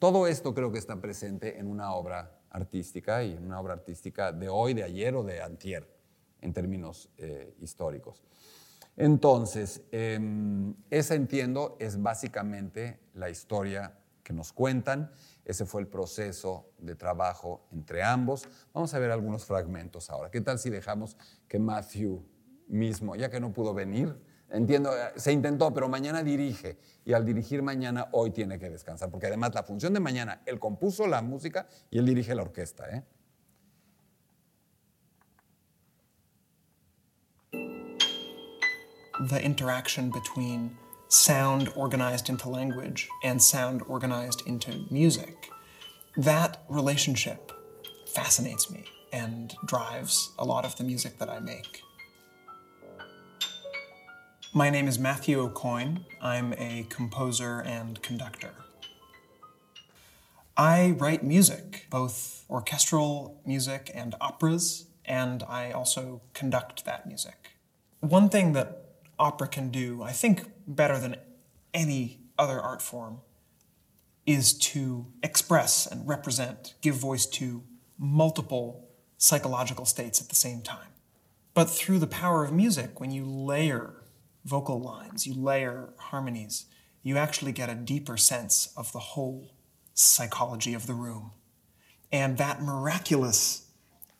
Todo 0.00 0.26
esto 0.26 0.54
creo 0.54 0.72
que 0.72 0.80
está 0.80 1.00
presente 1.00 1.60
en 1.60 1.68
una 1.68 1.94
obra 1.94 2.40
artística 2.50 3.22
y 3.22 3.34
en 3.34 3.46
una 3.46 3.60
obra 3.60 3.74
artística 3.74 4.32
de 4.32 4.48
hoy, 4.48 4.74
de 4.74 4.82
ayer 4.82 5.14
o 5.14 5.22
de 5.22 5.40
antier, 5.40 5.97
en 6.40 6.52
términos 6.52 7.10
eh, 7.18 7.54
históricos. 7.60 8.22
Entonces, 8.96 9.82
em, 9.92 10.74
esa 10.90 11.14
entiendo 11.14 11.76
es 11.78 12.02
básicamente 12.02 12.98
la 13.14 13.30
historia 13.30 13.98
que 14.22 14.32
nos 14.32 14.52
cuentan. 14.52 15.10
Ese 15.44 15.64
fue 15.64 15.80
el 15.80 15.86
proceso 15.86 16.72
de 16.78 16.96
trabajo 16.96 17.66
entre 17.72 18.02
ambos. 18.02 18.48
Vamos 18.74 18.92
a 18.94 18.98
ver 18.98 19.10
algunos 19.10 19.44
fragmentos 19.44 20.10
ahora. 20.10 20.30
¿Qué 20.30 20.40
tal 20.40 20.58
si 20.58 20.68
dejamos 20.68 21.16
que 21.46 21.58
Matthew 21.58 22.24
mismo, 22.66 23.16
ya 23.16 23.30
que 23.30 23.40
no 23.40 23.52
pudo 23.52 23.72
venir, 23.72 24.14
Entiendo, 24.50 24.96
eh, 24.96 25.12
se 25.16 25.32
intentó, 25.32 25.72
pero 25.74 25.88
mañana 25.88 26.22
dirige 26.22 26.78
y 27.04 27.12
al 27.12 27.24
dirigir 27.24 27.62
mañana 27.62 28.08
hoy 28.12 28.30
tiene 28.30 28.58
que 28.58 28.70
descansar, 28.70 29.10
porque 29.10 29.26
además 29.26 29.54
la 29.54 29.62
función 29.62 29.92
de 29.92 30.00
mañana, 30.00 30.42
él 30.46 30.58
compuso 30.58 31.06
la 31.06 31.20
música 31.20 31.66
y 31.90 31.98
él 31.98 32.06
dirige 32.06 32.34
la 32.34 32.42
orquesta. 32.42 32.88
¿eh? 32.88 33.04
The 39.20 39.44
interaction 39.44 40.10
between 40.10 40.78
sound 41.08 41.72
organized 41.74 42.28
into 42.28 42.48
language 42.48 43.08
and 43.24 43.42
sound 43.42 43.82
organized 43.88 44.46
into 44.46 44.84
music 44.90 45.50
That 46.16 46.62
relationship 46.68 47.50
fascinates 48.06 48.70
me 48.70 48.84
and 49.12 49.54
drives 49.64 50.30
a 50.38 50.44
lot 50.44 50.64
of 50.64 50.76
the 50.76 50.84
music 50.84 51.18
that 51.18 51.28
I 51.28 51.40
make. 51.40 51.82
My 54.54 54.70
name 54.70 54.86
is 54.86 55.00
Matthew 55.00 55.40
O'Coin. 55.40 56.04
I'm 56.22 56.52
a 56.52 56.86
composer 56.88 57.60
and 57.60 58.00
conductor. 58.02 58.54
I 60.56 60.92
write 60.92 61.24
music, 61.24 61.86
both 61.90 62.44
orchestral 62.48 63.40
music 63.44 63.90
and 63.94 64.14
operas, 64.20 64.86
and 65.04 65.42
I 65.42 65.72
also 65.72 66.20
conduct 66.34 66.84
that 66.84 67.06
music. 67.06 67.52
One 68.00 68.28
thing 68.28 68.52
that 68.52 68.87
opera 69.18 69.48
can 69.48 69.70
do, 69.70 70.02
I 70.02 70.12
think 70.12 70.44
better 70.66 70.98
than 70.98 71.16
any 71.74 72.20
other 72.38 72.60
art 72.60 72.82
form, 72.82 73.20
is 74.26 74.52
to 74.58 75.06
express 75.22 75.86
and 75.86 76.06
represent, 76.06 76.74
give 76.80 76.94
voice 76.94 77.26
to 77.26 77.64
multiple 77.98 78.88
psychological 79.16 79.84
states 79.84 80.20
at 80.20 80.28
the 80.28 80.34
same 80.34 80.62
time. 80.62 80.92
But 81.54 81.70
through 81.70 81.98
the 81.98 82.06
power 82.06 82.44
of 82.44 82.52
music, 82.52 83.00
when 83.00 83.10
you 83.10 83.24
layer 83.24 84.04
vocal 84.44 84.80
lines, 84.80 85.26
you 85.26 85.34
layer 85.34 85.90
harmonies, 85.96 86.66
you 87.02 87.16
actually 87.16 87.52
get 87.52 87.70
a 87.70 87.74
deeper 87.74 88.16
sense 88.16 88.72
of 88.76 88.92
the 88.92 88.98
whole 88.98 89.54
psychology 89.94 90.74
of 90.74 90.86
the 90.86 90.94
room. 90.94 91.32
And 92.12 92.38
that 92.38 92.62
miraculous 92.62 93.66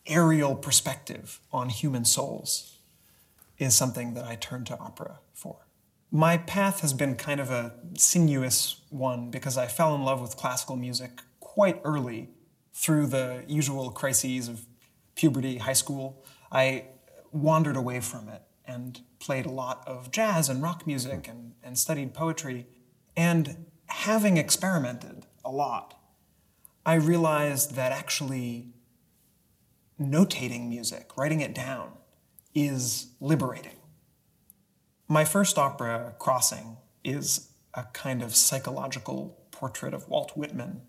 aerial 0.06 0.56
perspective 0.56 1.40
on 1.52 1.68
human 1.68 2.04
souls 2.04 2.77
is 3.58 3.76
something 3.76 4.14
that 4.14 4.24
I 4.24 4.36
turn 4.36 4.64
to 4.64 4.78
opera 4.78 5.20
for. 5.34 5.66
My 6.10 6.38
path 6.38 6.80
has 6.80 6.92
been 6.92 7.16
kind 7.16 7.40
of 7.40 7.50
a 7.50 7.74
sinuous 7.94 8.80
one 8.88 9.30
because 9.30 9.58
I 9.58 9.66
fell 9.66 9.94
in 9.94 10.02
love 10.02 10.20
with 10.20 10.36
classical 10.36 10.76
music 10.76 11.20
quite 11.40 11.80
early 11.84 12.30
through 12.72 13.08
the 13.08 13.44
usual 13.46 13.90
crises 13.90 14.48
of 14.48 14.64
puberty, 15.16 15.58
high 15.58 15.72
school. 15.72 16.24
I 16.50 16.86
wandered 17.32 17.76
away 17.76 18.00
from 18.00 18.28
it 18.28 18.42
and 18.64 19.00
played 19.18 19.44
a 19.44 19.50
lot 19.50 19.82
of 19.86 20.10
jazz 20.10 20.48
and 20.48 20.62
rock 20.62 20.86
music 20.86 21.28
and, 21.28 21.52
and 21.62 21.76
studied 21.76 22.14
poetry. 22.14 22.66
And 23.16 23.66
having 23.86 24.36
experimented 24.36 25.26
a 25.44 25.50
lot, 25.50 25.98
I 26.86 26.94
realized 26.94 27.74
that 27.74 27.92
actually 27.92 28.68
notating 30.00 30.68
music, 30.68 31.16
writing 31.16 31.40
it 31.40 31.54
down, 31.54 31.97
is 32.54 33.08
liberating. 33.20 33.76
My 35.06 35.24
first 35.24 35.58
opera, 35.58 36.14
Crossing, 36.18 36.76
is 37.04 37.48
a 37.74 37.84
kind 37.92 38.22
of 38.22 38.34
psychological 38.34 39.38
portrait 39.50 39.94
of 39.94 40.08
Walt 40.08 40.36
Whitman. 40.36 40.82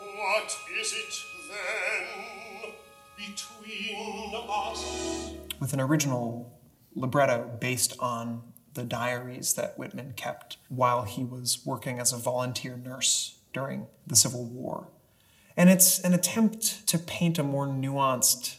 What 0.00 0.56
is 0.80 0.92
it 0.92 1.14
then 1.50 2.72
between 3.16 4.34
us? 4.48 5.32
With 5.60 5.72
an 5.72 5.80
original 5.80 6.58
libretto 6.94 7.58
based 7.60 7.94
on 8.00 8.42
the 8.74 8.84
diaries 8.84 9.54
that 9.54 9.78
Whitman 9.78 10.12
kept 10.16 10.58
while 10.68 11.02
he 11.02 11.24
was 11.24 11.64
working 11.64 11.98
as 11.98 12.12
a 12.12 12.16
volunteer 12.16 12.76
nurse 12.76 13.38
during 13.52 13.86
the 14.06 14.16
Civil 14.16 14.44
War. 14.44 14.88
And 15.56 15.70
it's 15.70 15.98
an 16.00 16.12
attempt 16.12 16.86
to 16.88 16.98
paint 16.98 17.38
a 17.38 17.42
more 17.42 17.66
nuanced, 17.66 18.56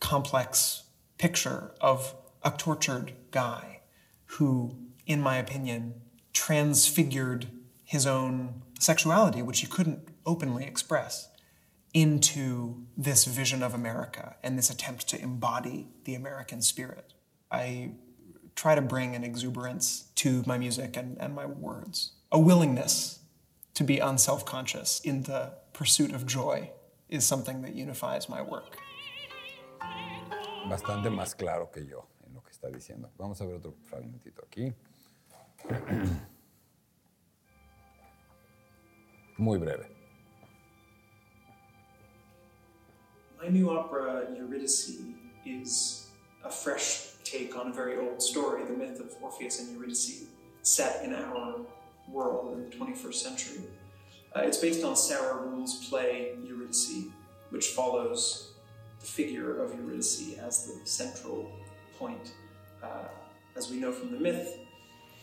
complex 0.00 0.82
picture 1.20 1.74
of 1.82 2.14
a 2.42 2.50
tortured 2.50 3.12
guy 3.30 3.80
who, 4.24 4.74
in 5.06 5.20
my 5.20 5.36
opinion, 5.36 5.92
transfigured 6.32 7.46
his 7.84 8.06
own 8.06 8.62
sexuality, 8.78 9.42
which 9.42 9.60
he 9.60 9.66
couldn't 9.66 10.08
openly 10.24 10.64
express, 10.64 11.28
into 11.92 12.86
this 12.96 13.26
vision 13.26 13.62
of 13.62 13.74
America 13.74 14.36
and 14.42 14.56
this 14.56 14.70
attempt 14.70 15.06
to 15.08 15.20
embody 15.20 15.88
the 16.04 16.14
American 16.14 16.62
spirit. 16.62 17.12
I 17.50 17.90
try 18.54 18.74
to 18.74 18.80
bring 18.80 19.14
an 19.14 19.22
exuberance 19.22 20.04
to 20.14 20.42
my 20.46 20.56
music 20.56 20.96
and, 20.96 21.18
and 21.20 21.34
my 21.34 21.44
words, 21.44 22.12
a 22.32 22.38
willingness 22.38 23.18
to 23.74 23.84
be 23.84 23.98
unself 23.98 24.46
conscious 24.46 25.00
in 25.00 25.24
the 25.24 25.52
pursuit 25.74 26.12
of 26.12 26.26
joy 26.26 26.70
is 27.10 27.26
something 27.26 27.60
that 27.60 27.74
unifies 27.74 28.26
my 28.26 28.40
work. 28.40 28.78
Bastante 30.68 31.10
más 31.10 31.34
claro 31.34 31.70
que 31.70 31.86
yo 31.86 32.08
en 32.26 32.34
lo 32.34 32.42
que 32.42 32.50
está 32.50 32.68
diciendo. 32.68 33.10
Vamos 33.16 33.40
a 33.40 33.46
ver 33.46 33.56
otro 33.56 33.74
fragmentito 33.84 34.42
aquí. 34.44 34.72
Muy 39.38 39.58
breve. 39.58 39.88
My 43.42 43.48
new 43.48 43.70
opera, 43.70 44.26
Eurydice, 44.36 44.98
is 45.46 46.10
a 46.44 46.50
fresh 46.50 47.14
take 47.24 47.56
on 47.56 47.68
a 47.68 47.72
very 47.72 47.96
old 47.96 48.20
story, 48.22 48.64
the 48.64 48.72
myth 48.72 49.00
of 49.00 49.16
Orpheus 49.22 49.60
and 49.60 49.72
Eurydice, 49.72 50.24
set 50.62 51.02
in 51.04 51.14
our 51.14 51.56
world 52.06 52.52
in 52.52 52.68
the 52.68 52.76
21st 52.76 53.14
century. 53.14 53.62
Uh, 54.36 54.40
it's 54.40 54.58
based 54.58 54.84
on 54.84 54.94
Sarah 54.94 55.36
Rule's 55.36 55.88
play 55.88 56.34
Eurydice, 56.44 57.04
which 57.48 57.68
follows 57.68 58.49
the 59.00 59.06
figure 59.06 59.62
of 59.62 59.74
Eurydice 59.74 60.38
as 60.38 60.66
the 60.66 60.86
central 60.86 61.50
point. 61.98 62.32
Uh, 62.82 63.08
as 63.56 63.70
we 63.70 63.78
know 63.78 63.92
from 63.92 64.12
the 64.12 64.18
myth, 64.18 64.58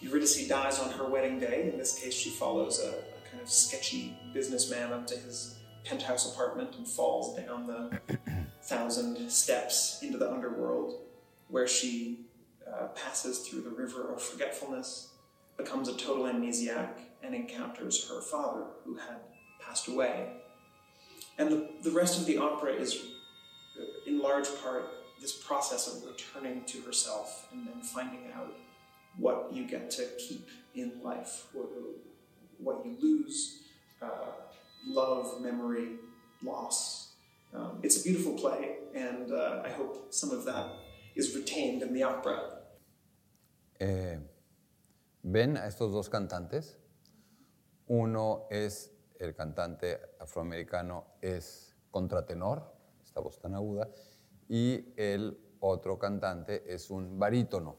Eurydice 0.01 0.47
dies 0.47 0.79
on 0.79 0.91
her 0.91 1.09
wedding 1.09 1.39
day. 1.39 1.69
In 1.71 1.77
this 1.77 1.99
case, 1.99 2.13
she 2.13 2.29
follows 2.29 2.79
a, 2.79 2.89
a 2.89 3.29
kind 3.29 3.41
of 3.41 3.49
sketchy 3.49 4.17
businessman 4.33 4.91
up 4.93 5.07
to 5.07 5.17
his 5.17 5.57
penthouse 5.83 6.31
apartment 6.33 6.75
and 6.77 6.87
falls 6.87 7.35
down 7.37 7.67
the 7.67 7.99
thousand 8.63 9.29
steps 9.29 9.99
into 10.01 10.17
the 10.17 10.29
underworld, 10.29 10.99
where 11.47 11.67
she 11.67 12.25
uh, 12.67 12.87
passes 12.87 13.47
through 13.47 13.61
the 13.61 13.69
river 13.69 14.13
of 14.13 14.21
forgetfulness, 14.21 15.13
becomes 15.55 15.87
a 15.87 15.95
total 15.97 16.25
amnesiac, 16.25 16.89
and 17.23 17.33
encounters 17.33 18.07
her 18.09 18.21
father, 18.21 18.65
who 18.83 18.95
had 18.95 19.17
passed 19.59 19.87
away. 19.87 20.33
And 21.37 21.51
the, 21.51 21.69
the 21.83 21.91
rest 21.91 22.19
of 22.19 22.25
the 22.25 22.37
opera 22.37 22.73
is, 22.73 23.01
in 24.05 24.19
large 24.19 24.47
part, 24.61 24.85
this 25.19 25.33
process 25.33 25.87
of 25.87 26.07
returning 26.07 26.63
to 26.65 26.81
herself 26.81 27.47
and 27.51 27.67
then 27.67 27.81
finding 27.81 28.31
out 28.33 28.53
what 29.17 29.49
you 29.51 29.67
get 29.67 29.89
to 29.89 30.07
keep 30.19 30.47
in 30.75 30.91
life, 31.03 31.47
what, 31.53 31.67
what 32.59 32.85
you 32.85 32.95
lose, 33.01 33.61
uh, 34.01 34.07
love, 34.85 35.41
memory, 35.41 35.97
loss. 36.43 37.13
Um, 37.53 37.79
it's 37.81 37.99
a 38.01 38.03
beautiful 38.03 38.33
play, 38.33 38.77
and 38.93 39.31
uh, 39.31 39.63
I 39.65 39.69
hope 39.69 40.13
some 40.13 40.31
of 40.31 40.45
that 40.45 40.67
is 41.15 41.35
retained 41.35 41.81
in 41.81 41.93
the 41.93 42.03
opera. 42.03 42.39
Eh, 43.79 44.17
¿Ven 45.23 45.57
a 45.57 45.67
estos 45.67 45.91
dos 45.91 46.09
cantantes? 46.09 46.77
Uno 47.89 48.47
es 48.51 48.91
el 49.19 49.33
cantante 49.33 49.99
afroamericano, 50.19 51.17
es 51.21 51.73
contratenor, 51.91 52.76
esta 53.17 53.23
voz 53.23 53.39
tan 53.39 53.56
aguda, 53.56 53.89
y 54.47 54.93
el 54.95 55.39
otro 55.60 55.97
cantante 55.97 56.71
es 56.71 56.91
un 56.91 57.17
barítono. 57.17 57.77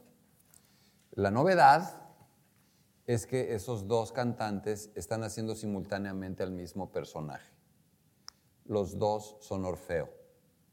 La 1.11 1.31
novedad 1.31 2.11
es 3.05 3.25
que 3.25 3.55
esos 3.55 3.87
dos 3.87 4.11
cantantes 4.11 4.91
están 4.95 5.23
haciendo 5.23 5.55
simultáneamente 5.55 6.43
al 6.43 6.51
mismo 6.51 6.91
personaje. 6.91 7.51
Los 8.65 8.97
dos 8.99 9.37
son 9.39 9.65
Orfeo 9.65 10.09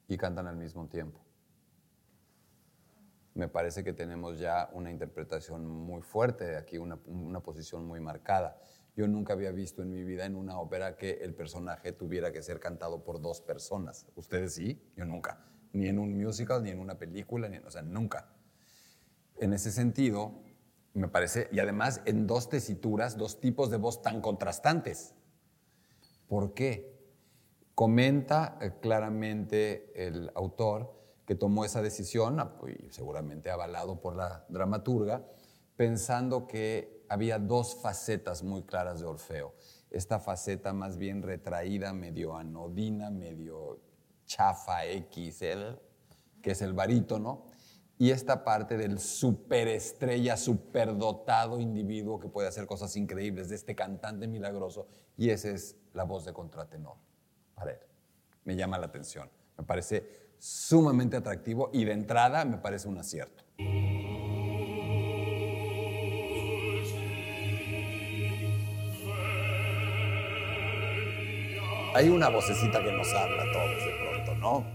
y 0.08 0.16
cantan 0.16 0.48
al 0.48 0.56
mismo 0.56 0.88
tiempo. 0.88 1.20
Me 3.34 3.48
parece 3.48 3.84
que 3.84 3.92
tenemos 3.92 4.38
ya 4.38 4.68
una 4.72 4.90
interpretación 4.90 5.64
muy 5.64 6.02
fuerte 6.02 6.56
aquí, 6.56 6.76
una, 6.76 6.98
una 7.06 7.40
posición 7.40 7.86
muy 7.86 8.00
marcada. 8.00 8.58
Yo 8.96 9.06
nunca 9.06 9.34
había 9.34 9.52
visto 9.52 9.82
en 9.82 9.92
mi 9.92 10.04
vida 10.04 10.24
en 10.24 10.34
una 10.34 10.58
ópera 10.58 10.96
que 10.96 11.18
el 11.22 11.34
personaje 11.34 11.92
tuviera 11.92 12.32
que 12.32 12.42
ser 12.42 12.58
cantado 12.58 13.04
por 13.04 13.20
dos 13.20 13.42
personas. 13.42 14.06
Ustedes 14.16 14.54
sí, 14.54 14.82
yo 14.96 15.04
nunca. 15.04 15.44
Ni 15.74 15.86
en 15.86 15.98
un 15.98 16.18
musical, 16.18 16.62
ni 16.62 16.70
en 16.70 16.80
una 16.80 16.98
película, 16.98 17.46
ni, 17.50 17.58
o 17.58 17.70
sea, 17.70 17.82
nunca. 17.82 18.32
En 19.36 19.52
ese 19.52 19.70
sentido, 19.70 20.40
me 20.94 21.08
parece, 21.08 21.48
y 21.52 21.58
además 21.58 22.00
en 22.06 22.26
dos 22.26 22.48
tesituras, 22.48 23.18
dos 23.18 23.38
tipos 23.38 23.70
de 23.70 23.76
voz 23.76 24.00
tan 24.00 24.22
contrastantes. 24.22 25.14
¿Por 26.26 26.54
qué? 26.54 26.96
Comenta 27.74 28.56
eh, 28.62 28.72
claramente 28.80 29.92
el 29.94 30.32
autor 30.34 30.96
que 31.26 31.34
tomó 31.34 31.66
esa 31.66 31.82
decisión, 31.82 32.38
y 32.66 32.90
seguramente 32.90 33.50
avalado 33.50 34.00
por 34.00 34.16
la 34.16 34.46
dramaturga, 34.48 35.26
pensando 35.76 36.46
que 36.46 36.95
había 37.08 37.38
dos 37.38 37.76
facetas 37.80 38.42
muy 38.42 38.62
claras 38.62 39.00
de 39.00 39.06
Orfeo. 39.06 39.54
Esta 39.90 40.18
faceta 40.18 40.72
más 40.72 40.96
bien 40.96 41.22
retraída, 41.22 41.92
medio 41.92 42.36
anodina, 42.36 43.10
medio 43.10 43.80
chafa 44.26 44.80
XL, 44.82 45.78
que 46.42 46.50
es 46.50 46.62
el 46.62 46.72
barítono, 46.72 47.46
y 47.98 48.10
esta 48.10 48.44
parte 48.44 48.76
del 48.76 48.98
superestrella, 48.98 50.36
superdotado 50.36 51.60
individuo 51.60 52.20
que 52.20 52.28
puede 52.28 52.48
hacer 52.48 52.66
cosas 52.66 52.94
increíbles, 52.96 53.48
de 53.48 53.54
este 53.54 53.74
cantante 53.74 54.26
milagroso, 54.28 54.86
y 55.16 55.30
esa 55.30 55.48
es 55.50 55.76
la 55.94 56.04
voz 56.04 56.24
de 56.24 56.32
contratenor. 56.32 56.96
para 57.54 57.72
él. 57.72 57.80
Me 58.44 58.54
llama 58.54 58.78
la 58.78 58.86
atención. 58.86 59.30
Me 59.56 59.64
parece 59.64 60.26
sumamente 60.38 61.16
atractivo 61.16 61.70
y 61.72 61.84
de 61.84 61.92
entrada 61.92 62.44
me 62.44 62.58
parece 62.58 62.86
un 62.86 62.98
acierto. 62.98 63.44
Hay 71.96 72.10
una 72.10 72.28
vocecita 72.28 72.84
que 72.84 72.92
nos 72.92 73.10
habla 73.14 73.42
a 73.42 73.52
todos 73.52 73.70
de 73.70 73.90
pronto, 74.02 74.34
¿no? 74.34 74.66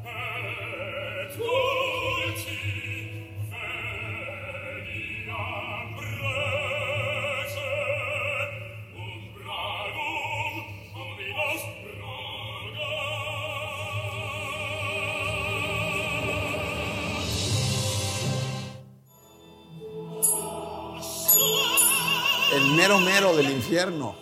El 22.51 22.71
mero 22.75 22.97
mero 22.97 23.35
del 23.35 23.51
infierno. 23.51 24.15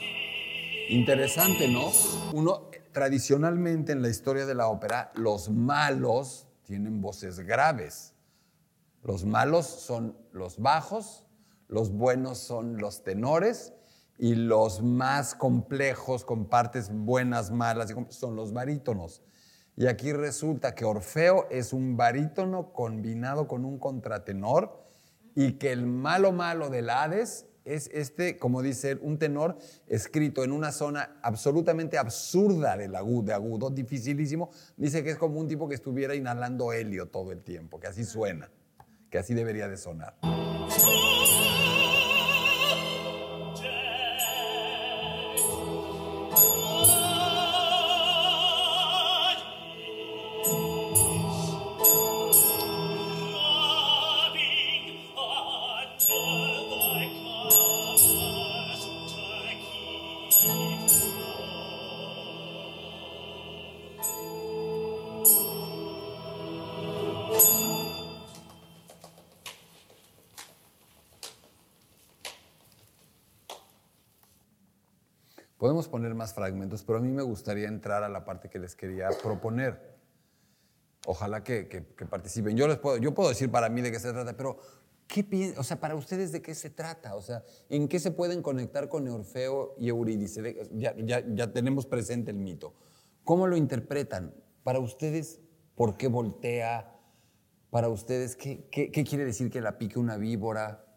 Interesante, 0.90 1.70
¿no? 1.70 1.94
Uno, 2.34 2.69
tradicionalmente 2.92 3.92
en 3.92 4.02
la 4.02 4.10
historia 4.10 4.46
de 4.46 4.56
la 4.56 4.68
ópera, 4.68 5.12
los 5.16 5.50
malos 5.50 6.48
tienen 6.64 7.02
voces 7.02 7.40
graves. 7.40 8.14
Los 9.04 9.26
malos 9.26 9.66
son 9.66 10.18
los 10.32 10.60
bajos, 10.60 11.26
los 11.68 11.92
buenos 11.92 12.38
son 12.40 12.78
los 12.78 13.04
tenores 13.04 13.74
y 14.18 14.36
los 14.36 14.82
más 14.82 15.34
complejos, 15.36 16.26
con 16.26 16.50
partes 16.50 16.92
buenas, 16.92 17.52
malas, 17.52 17.94
son 18.10 18.36
los 18.36 18.52
barítonos. 18.52 19.24
Y 19.78 19.88
aquí 19.88 20.12
resulta 20.12 20.76
que 20.76 20.84
Orfeo 20.84 21.48
es 21.50 21.72
un 21.72 21.96
barítono 21.96 22.74
combinado 22.74 23.48
con 23.48 23.64
un 23.64 23.80
contratenor 23.80 24.84
y 25.36 25.54
que 25.54 25.72
el 25.72 25.86
malo 25.86 26.34
malo 26.34 26.70
del 26.70 26.90
Hades 26.90 27.46
es 27.66 27.90
este, 27.94 28.38
como 28.38 28.62
dice 28.62 28.98
un 29.02 29.18
tenor 29.18 29.58
escrito 29.88 30.44
en 30.44 30.52
una 30.52 30.72
zona 30.72 31.20
absolutamente 31.22 31.98
absurda 31.98 32.78
del 32.78 32.96
agudo, 32.96 33.24
de 33.24 33.34
agudo, 33.34 33.70
dificilísimo. 33.70 34.52
Dice 34.78 35.04
que 35.04 35.12
es 35.12 35.18
como 35.18 35.40
un 35.40 35.48
tipo 35.48 35.68
que 35.68 35.76
estuviera 35.76 36.16
inhalando 36.16 36.74
helio 36.74 37.08
todo 37.08 37.32
el 37.32 37.42
tiempo, 37.42 37.80
que 37.80 37.88
así 37.88 38.04
suena, 38.06 38.50
que 39.10 39.18
así 39.18 39.34
debería 39.34 39.68
de 39.68 39.78
sonar. 39.78 40.16
Fragmentos, 76.40 76.84
pero 76.84 77.00
a 77.00 77.02
mí 77.02 77.12
me 77.12 77.22
gustaría 77.22 77.68
entrar 77.68 78.04
a 78.04 78.10
la 78.10 78.24
parte 78.24 78.50
que 78.50 78.60
les 78.60 78.76
quería 78.76 79.10
proponer. 79.22 79.98
Ojalá 81.06 81.44
que, 81.44 81.86
participen. 82.10 82.56
Yo, 82.56 82.68
les 82.68 82.78
puedo, 82.78 82.98
yo 82.98 83.14
puedo 83.14 83.30
decir 83.30 83.52
para 83.52 83.70
mí 83.70 83.82
de 83.82 83.92
qué 83.92 84.00
se 84.00 84.12
trata, 84.12 84.36
pero 84.38 84.60
¿qué 85.08 85.54
o 85.58 85.64
sea, 85.64 85.80
para 85.80 85.96
ustedes 85.96 86.32
de 86.32 86.42
qué 86.42 86.56
se 86.56 86.70
trata? 86.70 87.16
O 87.16 87.22
sea, 87.22 87.44
¿en 87.70 87.88
qué 87.90 88.00
se 88.00 88.12
pueden 88.12 88.42
conectar 88.42 88.88
con 88.88 89.08
Orfeo 89.08 89.76
y 89.78 89.90
Eurídice? 89.90 90.70
Ya, 90.72 90.96
ya, 90.98 91.52
tenemos 91.52 91.86
presente 91.86 92.32
el 92.32 92.38
mito. 92.38 92.74
¿Cómo 93.26 93.46
lo 93.48 93.58
interpretan? 93.58 94.34
Para 94.64 94.80
ustedes, 94.80 95.42
¿por 95.76 95.98
qué 95.98 96.08
voltea? 96.08 96.96
Para 97.70 97.90
ustedes, 97.90 98.36
¿qué, 98.36 98.66
qué, 98.72 98.92
qué 98.92 99.04
quiere 99.04 99.26
decir 99.26 99.50
que 99.50 99.62
la 99.62 99.78
pique 99.78 100.00
una 100.00 100.18
víbora? 100.18 100.89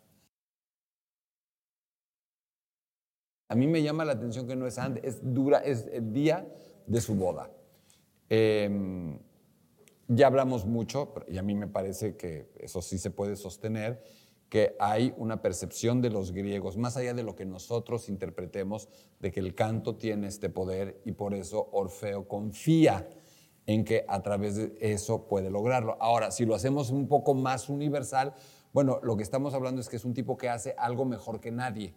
A 3.52 3.54
mí 3.54 3.66
me 3.66 3.82
llama 3.82 4.06
la 4.06 4.12
atención 4.12 4.46
que 4.46 4.56
no 4.56 4.66
es 4.66 4.78
antes, 4.78 5.04
es 5.04 5.18
dura, 5.22 5.58
es 5.58 5.86
el 5.92 6.10
día 6.10 6.48
de 6.86 7.02
su 7.02 7.14
boda. 7.14 7.50
Em, 8.30 9.18
ya 10.08 10.28
hablamos 10.28 10.64
mucho, 10.64 11.12
y 11.28 11.36
a 11.36 11.42
mí 11.42 11.54
me 11.54 11.66
parece 11.68 12.16
que 12.16 12.48
eso 12.58 12.80
sí 12.80 12.96
se 12.96 13.10
puede 13.10 13.36
sostener, 13.36 14.02
que 14.48 14.74
hay 14.80 15.12
una 15.18 15.42
percepción 15.42 16.00
de 16.00 16.08
los 16.08 16.32
griegos, 16.32 16.78
más 16.78 16.96
allá 16.96 17.12
de 17.12 17.24
lo 17.24 17.36
que 17.36 17.44
nosotros 17.44 18.08
interpretemos, 18.08 18.88
de 19.20 19.30
que 19.30 19.40
el 19.40 19.54
canto 19.54 19.96
tiene 19.96 20.28
este 20.28 20.48
poder 20.48 21.02
y 21.04 21.12
por 21.12 21.34
eso 21.34 21.68
Orfeo 21.72 22.26
confía 22.26 23.06
en 23.66 23.84
que 23.84 24.06
a 24.08 24.22
través 24.22 24.56
de 24.56 24.72
eso 24.80 25.28
puede 25.28 25.50
lograrlo. 25.50 25.98
Ahora, 26.00 26.30
si 26.30 26.46
lo 26.46 26.54
hacemos 26.54 26.88
un 26.88 27.06
poco 27.06 27.34
más 27.34 27.68
universal, 27.68 28.32
bueno, 28.72 28.98
lo 29.02 29.14
que 29.18 29.22
estamos 29.22 29.52
hablando 29.52 29.82
es 29.82 29.90
que 29.90 29.96
es 29.96 30.06
un 30.06 30.14
tipo 30.14 30.38
que 30.38 30.48
hace 30.48 30.74
algo 30.78 31.04
mejor 31.04 31.38
que 31.38 31.50
nadie. 31.50 31.94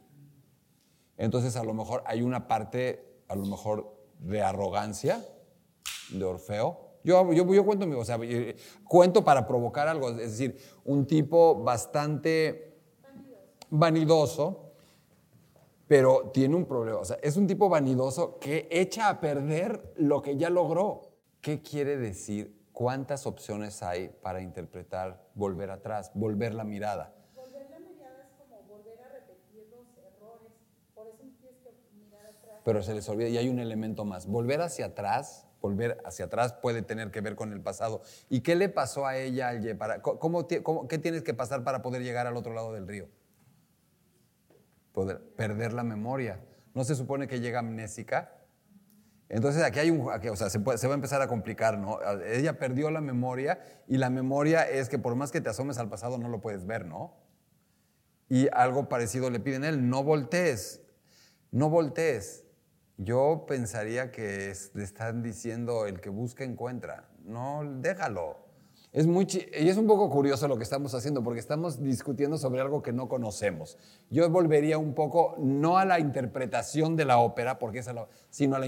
Entonces 1.17 1.55
a 1.55 1.63
lo 1.63 1.73
mejor 1.73 2.03
hay 2.05 2.21
una 2.21 2.47
parte, 2.47 3.23
a 3.27 3.35
lo 3.35 3.45
mejor 3.45 3.95
de 4.19 4.41
arrogancia 4.41 5.25
de 6.11 6.23
Orfeo. 6.23 6.85
Yo, 7.03 7.31
yo, 7.33 7.53
yo 7.53 7.65
cuento, 7.65 7.85
o 7.85 8.23
eh, 8.23 8.55
cuento 8.83 9.23
para 9.23 9.45
provocar 9.45 9.87
algo, 9.87 10.09
es 10.09 10.31
decir, 10.31 10.57
un 10.85 11.05
tipo 11.05 11.61
bastante 11.63 12.79
vanidoso, 13.69 14.71
pero 15.87 16.31
tiene 16.33 16.55
un 16.55 16.65
problema. 16.65 16.99
O 16.99 17.05
sea, 17.05 17.17
es 17.21 17.37
un 17.37 17.45
tipo 17.45 17.69
vanidoso 17.69 18.39
que 18.39 18.67
echa 18.71 19.09
a 19.09 19.19
perder 19.19 19.93
lo 19.97 20.21
que 20.21 20.35
ya 20.35 20.49
logró. 20.49 21.11
¿Qué 21.41 21.61
quiere 21.61 21.97
decir? 21.97 22.65
¿Cuántas 22.71 23.27
opciones 23.27 23.83
hay 23.83 24.09
para 24.09 24.41
interpretar 24.41 25.29
volver 25.35 25.69
atrás, 25.69 26.11
volver 26.15 26.55
la 26.55 26.63
mirada? 26.63 27.13
Pero 32.65 32.81
se 32.81 32.95
les 32.95 33.07
olvida 33.07 33.29
y 33.29 33.37
hay 33.37 33.47
un 33.47 33.59
elemento 33.59 34.05
más. 34.05 34.25
Volver 34.25 34.59
hacia 34.61 34.87
atrás, 34.87 35.45
volver 35.61 36.01
hacia 36.03 36.25
atrás 36.25 36.53
puede 36.53 36.81
tener 36.81 37.11
que 37.11 37.21
ver 37.21 37.35
con 37.35 37.53
el 37.53 37.61
pasado. 37.61 38.01
¿Y 38.27 38.41
qué 38.41 38.55
le 38.55 38.69
pasó 38.69 39.05
a 39.05 39.17
ella 39.17 39.49
al 39.49 39.77
para, 39.77 40.01
cómo, 40.01 40.47
¿Qué 40.47 40.97
tienes 40.97 41.21
que 41.21 41.35
pasar 41.35 41.63
para 41.63 41.83
poder 41.83 42.01
llegar 42.01 42.25
al 42.25 42.35
otro 42.35 42.55
lado 42.55 42.73
del 42.73 42.87
río? 42.87 43.07
Perder 45.37 45.73
la 45.73 45.83
memoria. 45.83 46.43
¿No 46.73 46.83
se 46.83 46.95
supone 46.95 47.27
que 47.27 47.39
llega 47.39 47.59
amnésica? 47.59 48.33
Entonces 49.29 49.61
aquí 49.61 49.77
hay 49.77 49.91
un, 49.91 50.07
o 50.09 50.35
sea, 50.35 50.49
se, 50.49 50.59
se, 50.77 50.87
va 50.87 50.93
a 50.93 50.95
empezar 50.95 51.21
a 51.21 51.27
complicar, 51.27 51.77
¿no? 51.77 51.99
Ella 52.25 52.57
perdió 52.57 52.89
la 52.89 53.01
memoria 53.01 53.59
y 53.87 53.97
la 53.97 54.09
memoria 54.09 54.67
es 54.67 54.89
que 54.89 54.97
por 54.97 55.13
más 55.15 55.31
que 55.31 55.39
te 55.39 55.49
asomes 55.49 55.77
al 55.77 55.89
pasado 55.89 56.17
no 56.17 56.29
lo 56.29 56.41
puedes 56.41 56.65
ver, 56.65 56.87
¿no? 56.87 57.15
Y 58.27 58.47
algo 58.53 58.89
parecido 58.89 59.29
le 59.29 59.39
piden 59.39 59.65
a 59.65 59.69
él, 59.69 59.87
no 59.87 60.03
voltees, 60.03 60.81
no 61.51 61.69
voltees. 61.69 62.44
Yo 62.97 63.45
pensaría 63.47 64.11
que 64.11 64.53
le 64.73 64.83
están 64.83 65.21
diciendo 65.21 65.85
el 65.85 65.99
que 65.99 66.09
busca 66.09 66.43
encuentra. 66.43 67.09
No, 67.25 67.61
déjalo. 67.81 68.45
Es 68.93 69.07
muy 69.07 69.27
y 69.29 69.67
es 69.67 69.75
un 69.75 69.87
poco 69.87 70.09
curioso 70.09 70.47
lo 70.47 70.55
que 70.55 70.63
estamos 70.63 70.95
haciendo 70.95 71.21
porque 71.21 71.41
estamos 71.41 71.83
discutiendo 71.83 72.37
sobre 72.37 72.61
algo 72.61 72.81
que 72.81 72.93
no 72.93 73.09
conocemos. 73.09 73.77
Yo 74.09 74.29
volvería 74.29 74.77
un 74.77 74.93
poco 74.93 75.35
no 75.37 75.77
a 75.77 75.83
la 75.83 75.99
interpretación 75.99 76.95
de 76.95 77.03
la 77.03 77.17
ópera, 77.17 77.59
porque 77.59 77.79
es 77.79 77.89
sino 78.29 78.55
a, 78.55 78.61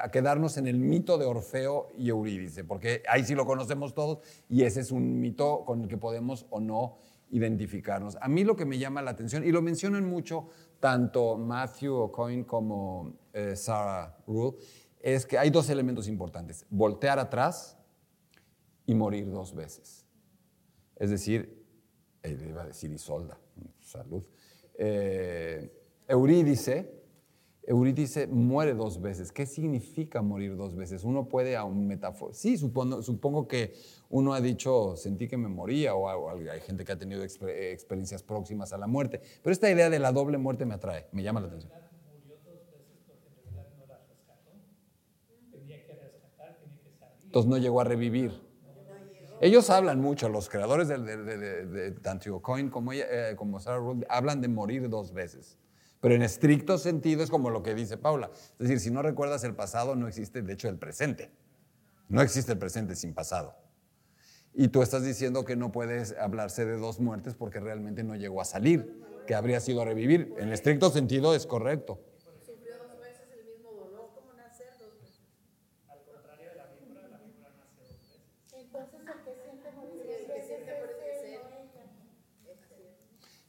a, 0.00 0.10
quedarnos 0.10 0.56
en 0.56 0.68
el 0.68 0.78
mito 0.78 1.18
de 1.18 1.26
Orfeo 1.26 1.88
y 1.98 2.08
Eurídice, 2.08 2.64
porque 2.64 3.02
ahí 3.06 3.24
sí 3.24 3.34
lo 3.34 3.44
conocemos 3.44 3.92
todos 3.92 4.20
y 4.48 4.62
ese 4.62 4.80
es 4.80 4.90
un 4.90 5.20
mito 5.20 5.66
con 5.66 5.82
el 5.82 5.88
que 5.88 5.98
podemos 5.98 6.46
o 6.48 6.60
no 6.60 6.96
identificarnos. 7.30 8.16
A 8.20 8.28
mí 8.28 8.44
lo 8.44 8.56
que 8.56 8.64
me 8.64 8.78
llama 8.78 9.02
la 9.02 9.10
atención, 9.10 9.44
y 9.44 9.50
lo 9.50 9.60
mencionan 9.60 10.04
mucho 10.08 10.48
tanto 10.80 11.36
Matthew 11.36 11.94
O'Coin 11.94 12.44
como 12.44 13.14
eh, 13.32 13.56
Sarah 13.56 14.16
Rule, 14.26 14.56
es 15.00 15.26
que 15.26 15.38
hay 15.38 15.50
dos 15.50 15.68
elementos 15.68 16.08
importantes, 16.08 16.66
voltear 16.70 17.18
atrás 17.18 17.76
y 18.86 18.94
morir 18.94 19.30
dos 19.30 19.54
veces. 19.54 20.06
Es 20.96 21.10
decir, 21.10 21.64
él 22.22 22.48
iba 22.48 22.62
a 22.62 22.66
decir 22.66 22.90
Isolda, 22.90 23.38
salud. 23.80 24.24
Eh, 24.78 25.70
Eurídice, 26.08 27.03
Eurídice 27.66 28.26
muere 28.26 28.74
dos 28.74 29.00
veces. 29.00 29.32
¿Qué 29.32 29.46
significa 29.46 30.20
morir 30.20 30.56
dos 30.56 30.76
veces? 30.76 31.02
Uno 31.02 31.28
puede 31.28 31.56
a 31.56 31.64
un 31.64 31.86
metáforo. 31.86 32.34
Sí, 32.34 32.58
supongo, 32.58 33.02
supongo 33.02 33.48
que 33.48 33.74
uno 34.10 34.34
ha 34.34 34.40
dicho, 34.40 34.96
sentí 34.96 35.28
que 35.28 35.38
me 35.38 35.48
moría, 35.48 35.94
o, 35.94 36.28
hay 36.28 36.60
gente 36.60 36.84
que 36.84 36.92
ha 36.92 36.98
tenido 36.98 37.22
experiencias 37.22 38.22
próximas 38.22 38.72
a 38.74 38.78
la 38.78 38.86
muerte. 38.86 39.20
Pero 39.42 39.52
esta 39.52 39.70
idea 39.70 39.88
de 39.88 39.98
la 39.98 40.12
doble 40.12 40.36
muerte 40.36 40.66
me 40.66 40.74
atrae, 40.74 41.06
me 41.12 41.22
llama 41.22 41.40
la 41.40 41.46
atención. 41.46 41.72
Entonces 47.24 47.50
no 47.50 47.56
llegó 47.56 47.80
a 47.80 47.84
revivir. 47.84 48.32
Ellos 49.40 49.68
hablan 49.68 50.00
mucho, 50.00 50.28
los 50.28 50.48
creadores 50.48 50.86
de, 50.88 50.98
de, 50.98 51.16
de, 51.16 51.66
de 51.66 51.90
tanto 51.92 52.40
Coin 52.40 52.70
como, 52.70 52.92
ella, 52.92 53.06
eh, 53.10 53.36
como 53.36 53.58
Sarah 53.58 53.78
Ruth, 53.78 54.04
hablan 54.08 54.40
de 54.40 54.48
morir 54.48 54.88
dos 54.88 55.12
veces. 55.12 55.58
Pero 56.04 56.16
en 56.16 56.22
estricto 56.22 56.76
sentido 56.76 57.22
es 57.22 57.30
como 57.30 57.48
lo 57.48 57.62
que 57.62 57.74
dice 57.74 57.96
Paula. 57.96 58.30
Es 58.34 58.58
decir, 58.58 58.78
si 58.78 58.90
no 58.90 59.00
recuerdas 59.00 59.42
el 59.42 59.54
pasado, 59.54 59.96
no 59.96 60.06
existe, 60.06 60.42
de 60.42 60.52
hecho, 60.52 60.68
el 60.68 60.76
presente. 60.76 61.30
No 62.10 62.20
existe 62.20 62.52
el 62.52 62.58
presente 62.58 62.94
sin 62.94 63.14
pasado. 63.14 63.56
Y 64.52 64.68
tú 64.68 64.82
estás 64.82 65.02
diciendo 65.02 65.46
que 65.46 65.56
no 65.56 65.72
puedes 65.72 66.14
hablarse 66.20 66.66
de 66.66 66.76
dos 66.76 67.00
muertes 67.00 67.34
porque 67.34 67.58
realmente 67.58 68.04
no 68.04 68.16
llegó 68.16 68.42
a 68.42 68.44
salir, 68.44 69.02
que 69.26 69.34
habría 69.34 69.60
sido 69.60 69.82
revivir. 69.82 70.34
En 70.36 70.52
estricto 70.52 70.90
sentido 70.90 71.34
es 71.34 71.46
correcto. 71.46 71.98
Sufrió 72.44 72.76
dos 72.86 73.00
veces 73.00 73.26
el 73.40 73.46
mismo 73.46 73.72
dolor 73.72 74.10
como 74.14 74.34
nacer 74.34 74.74
dos 74.78 75.00
veces. 75.00 75.22
Entonces 78.52 79.00
el 79.00 79.24
que 79.24 79.40
siente 79.42 79.72
morir 79.72 80.02
El 80.02 80.26
que 80.26 80.42
siente 80.42 80.70
morir 80.80 80.96
es 81.00 81.24
él. 81.32 81.40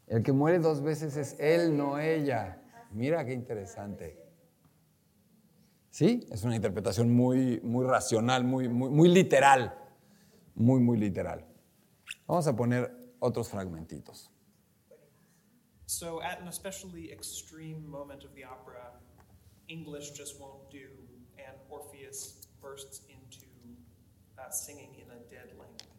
El 0.08 0.22
que 0.22 0.32
muere 0.32 0.60
dos 0.60 0.82
veces 0.82 1.18
es 1.18 1.36
él, 1.40 1.76
no 1.76 2.00
ella. 2.00 2.62
Mira 2.92 3.26
qué 3.26 3.34
interesante. 3.34 4.24
Sí, 5.90 6.28
es 6.30 6.44
una 6.44 6.56
interpretación 6.56 7.12
muy, 7.12 7.60
muy 7.62 7.86
racional, 7.86 8.44
muy, 8.44 8.68
muy, 8.68 9.08
literal. 9.08 9.74
Muy, 10.54 10.80
muy 10.80 10.98
literal. 10.98 11.46
Vamos 12.28 12.48
a 12.48 12.56
poner 12.56 12.92
otros 13.20 13.50
fragmentitos. 13.50 14.30
So, 15.88 16.22
at 16.22 16.42
an 16.42 16.48
especially 16.48 17.12
extreme 17.12 17.88
moment 17.88 18.24
of 18.24 18.34
the 18.34 18.44
opera, 18.44 18.92
English 19.68 20.12
just 20.12 20.40
won't 20.40 20.70
do, 20.72 20.90
and 21.38 21.56
Orpheus 21.70 22.48
bursts 22.60 23.02
into 23.08 23.46
uh, 24.38 24.50
singing 24.50 24.96
in 24.96 25.12
a 25.12 25.20
dead 25.30 25.54
language. 25.58 25.95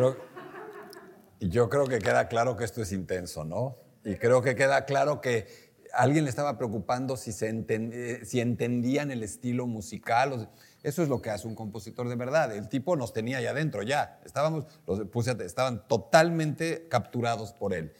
Creo, 0.00 0.16
yo 1.40 1.68
creo 1.68 1.86
que 1.86 1.98
queda 1.98 2.26
claro 2.28 2.56
que 2.56 2.64
esto 2.64 2.80
es 2.80 2.90
intenso, 2.90 3.44
¿no? 3.44 3.76
Y 4.02 4.14
creo 4.16 4.40
que 4.40 4.54
queda 4.54 4.86
claro 4.86 5.20
que 5.20 5.46
alguien 5.92 6.24
le 6.24 6.30
estaba 6.30 6.56
preocupando 6.56 7.18
si, 7.18 7.32
se 7.32 7.52
enten- 7.52 7.90
eh, 7.92 8.40
entendían 8.40 9.10
el 9.10 9.22
estilo 9.22 9.66
musical. 9.66 10.48
Eso 10.82 11.02
es 11.02 11.10
lo 11.10 11.20
que 11.20 11.28
hace 11.28 11.46
un 11.46 11.54
compositor 11.54 12.08
de 12.08 12.16
verdad. 12.16 12.56
El 12.56 12.70
tipo 12.70 12.96
nos 12.96 13.12
tenía 13.12 13.38
ahí 13.38 13.46
adentro 13.46 13.82
ya. 13.82 14.20
Estábamos, 14.24 14.64
los 14.86 15.00
puse, 15.08 15.36
estaban 15.44 15.86
totalmente 15.86 16.88
capturados 16.88 17.52
por 17.52 17.74
él. 17.74 17.92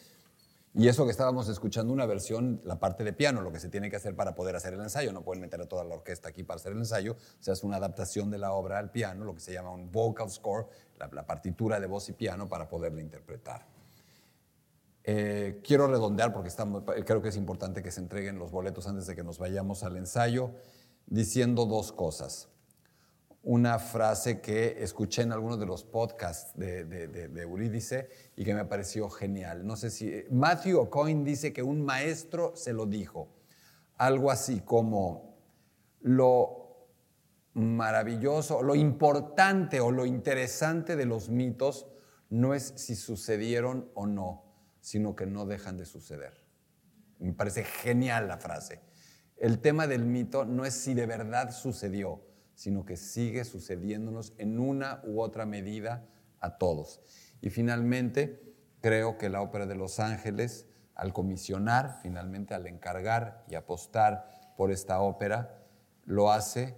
Y 0.73 0.87
eso 0.87 1.05
que 1.05 1.11
estábamos 1.11 1.49
escuchando 1.49 1.93
una 1.93 2.07
versión, 2.07 2.61
la 2.65 2.79
parte 2.79 3.03
de 3.03 3.13
piano, 3.13 3.41
lo 3.41 3.51
que 3.51 3.59
se 3.59 3.69
tiene 3.69 3.91
que 3.91 3.97
hacer 3.97 4.15
para 4.15 4.37
poder 4.37 4.55
hacer 4.55 4.75
el 4.75 4.81
ensayo. 4.81 5.13
No 5.13 5.23
pueden 5.23 5.41
meter 5.41 5.61
a 5.61 5.67
toda 5.67 5.83
la 5.83 5.97
orquesta 5.97 6.29
aquí 6.29 6.45
para 6.45 6.61
hacer 6.61 6.73
el 6.73 6.79
ensayo. 6.79 7.15
O 7.15 7.43
sea, 7.43 7.55
es 7.55 7.65
una 7.65 7.79
adaptación 7.79 8.31
de 8.31 8.39
la 8.39 8.53
obra 8.53 8.79
al 8.79 8.93
piano, 8.93 9.25
lo 9.25 9.35
que 9.35 9.41
se 9.41 9.53
llama 9.53 9.73
un 9.73 9.91
vocal 9.91 10.31
score, 10.31 10.69
la, 10.99 11.27
partitura 11.27 11.81
de 11.81 11.89
voz 11.89 12.09
y 12.09 12.13
piano 12.13 12.49
para 12.49 12.69
poderla 12.69 13.01
interpretar. 13.01 13.67
Eh, 15.03 15.61
quiero 15.65 15.89
redondear 15.89 16.33
porque 16.33 16.49
estamos- 16.49 16.85
creo 17.05 17.21
que 17.21 17.31
es 17.31 17.37
importante 17.37 17.83
que 17.83 17.91
se 17.91 18.01
entreguen 18.01 18.39
los 18.39 18.53
boletos 18.53 18.87
antes 18.87 19.07
de 19.07 19.17
que 19.17 19.25
nos 19.25 19.39
vayamos 19.39 19.83
al 19.83 19.97
ensayo, 19.97 20.53
diciendo 21.07 21.67
dos 21.67 21.91
cosas. 21.91 22.49
Una 23.43 23.79
frase 23.79 24.41
que 24.41 24.83
escuché 24.83 25.23
en 25.23 25.33
algunos 25.33 25.59
de 25.59 25.65
los 25.65 25.83
podcasts 25.83 26.53
de, 26.59 26.85
de, 26.85 27.09
de- 27.09 27.41
Eurídice 27.43 28.11
y 28.37 28.45
que 28.45 28.55
me 28.55 28.67
pareció 28.67 29.09
genial. 29.09 29.67
No 29.67 29.77
sé 29.77 29.91
si. 29.91 30.25
Matthew 30.31 30.79
O'Coin 30.81 31.25
dice 31.25 31.53
que 31.53 31.63
un 31.63 31.83
maestro 31.83 32.55
se 32.55 32.75
lo 32.75 32.85
dijo. 32.85 33.29
Algo 33.97 34.31
así 34.31 34.61
como 34.61 35.39
lo 36.01 36.89
maravilloso, 37.55 38.63
lo 38.63 38.75
importante 38.75 39.81
o 39.81 39.91
lo 39.91 40.05
interesante 40.07 40.95
de 40.97 41.07
los 41.07 41.31
mitos 41.31 41.87
no 42.29 42.55
es 42.55 42.75
si 42.77 42.95
sucedieron 42.95 43.91
o 43.95 44.07
no, 44.07 44.45
sino 44.81 45.17
que 45.17 45.27
no 45.27 45.47
dejan 45.47 45.77
de 45.77 45.87
suceder. 45.87 46.45
Me 47.19 47.33
parece 47.33 47.65
genial 47.65 48.29
la 48.29 48.39
frase. 48.39 48.81
El 49.37 49.61
tema 49.61 49.87
del 49.87 50.05
mito 50.05 50.45
no 50.45 50.65
es 50.65 50.75
si 50.75 50.95
de 50.95 51.07
verdad 51.07 51.51
sucedió, 51.51 52.23
sino 52.61 52.85
que 52.85 52.99
sigue 52.99 53.45
sucediéndonos 53.47 54.35
en 54.37 54.61
una 54.61 55.01
u 55.07 55.23
otra 55.23 55.47
medida 55.47 56.05
a 56.41 56.59
todos. 56.59 57.01
Y 57.41 57.49
finalmente, 57.49 58.55
creo 58.83 59.17
que 59.17 59.31
la 59.31 59.41
Ópera 59.41 59.65
de 59.65 59.77
Los 59.77 59.99
Ángeles, 59.99 60.67
al 60.95 61.15
comisionar, 61.15 62.01
finalmente 62.03 62.53
al 62.53 62.67
encargar 62.67 63.47
y 63.49 63.55
apostar 63.55 64.53
por 64.59 64.71
esta 64.71 65.01
ópera, 65.01 65.65
lo 66.05 66.31
hace 66.31 66.77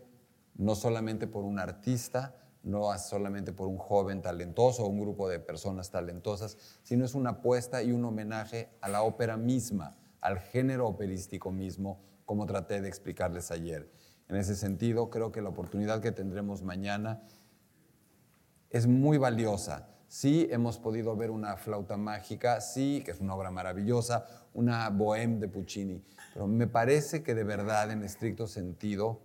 no 0.55 0.77
solamente 0.77 1.27
por 1.27 1.43
un 1.43 1.59
artista, 1.59 2.37
no 2.63 2.97
solamente 2.97 3.53
por 3.53 3.67
un 3.67 3.79
joven 3.79 4.23
talentoso 4.23 4.85
o 4.85 4.89
un 4.89 5.01
grupo 5.01 5.29
de 5.29 5.41
personas 5.41 5.91
talentosas, 5.91 6.79
sino 6.85 7.05
es 7.05 7.17
una 7.17 7.31
apuesta 7.31 7.83
y 7.83 7.91
un 7.91 8.05
homenaje 8.05 8.69
a 8.83 8.89
la 8.89 9.03
ópera 9.03 9.37
misma, 9.37 9.97
al 10.21 10.39
género 10.39 10.87
operístico 10.87 11.51
mismo, 11.51 11.99
como 12.25 12.47
traté 12.47 12.81
de 12.81 12.87
explicarles 12.87 13.51
ayer. 13.51 13.91
En 14.33 14.39
ese 14.39 14.57
sentido, 14.57 15.11
creo 15.11 15.31
que 15.31 15.43
la 15.43 15.51
oportunidad 15.51 16.01
que 16.01 16.11
tendremos 16.11 16.63
mañana 16.63 17.21
es 18.71 18.87
muy 18.87 19.19
valiosa. 19.19 19.91
Sí 20.09 20.49
hemos 20.51 20.79
podido 20.79 21.15
ver 21.15 21.31
una 21.31 21.59
flauta 21.59 21.99
mágica, 21.99 22.63
sí, 22.63 23.03
que 23.05 23.11
es 23.11 23.21
una 23.21 23.35
obra 23.35 23.51
maravillosa, 23.51 24.25
una 24.55 24.89
bohème 24.89 25.39
de 25.39 25.49
Puccini, 25.49 26.03
pero 26.33 26.47
me 26.47 26.67
parece 26.67 27.23
que 27.23 27.35
de 27.35 27.45
verdad, 27.45 27.91
en 27.91 28.03
estricto 28.05 28.47
sentido, 28.47 29.21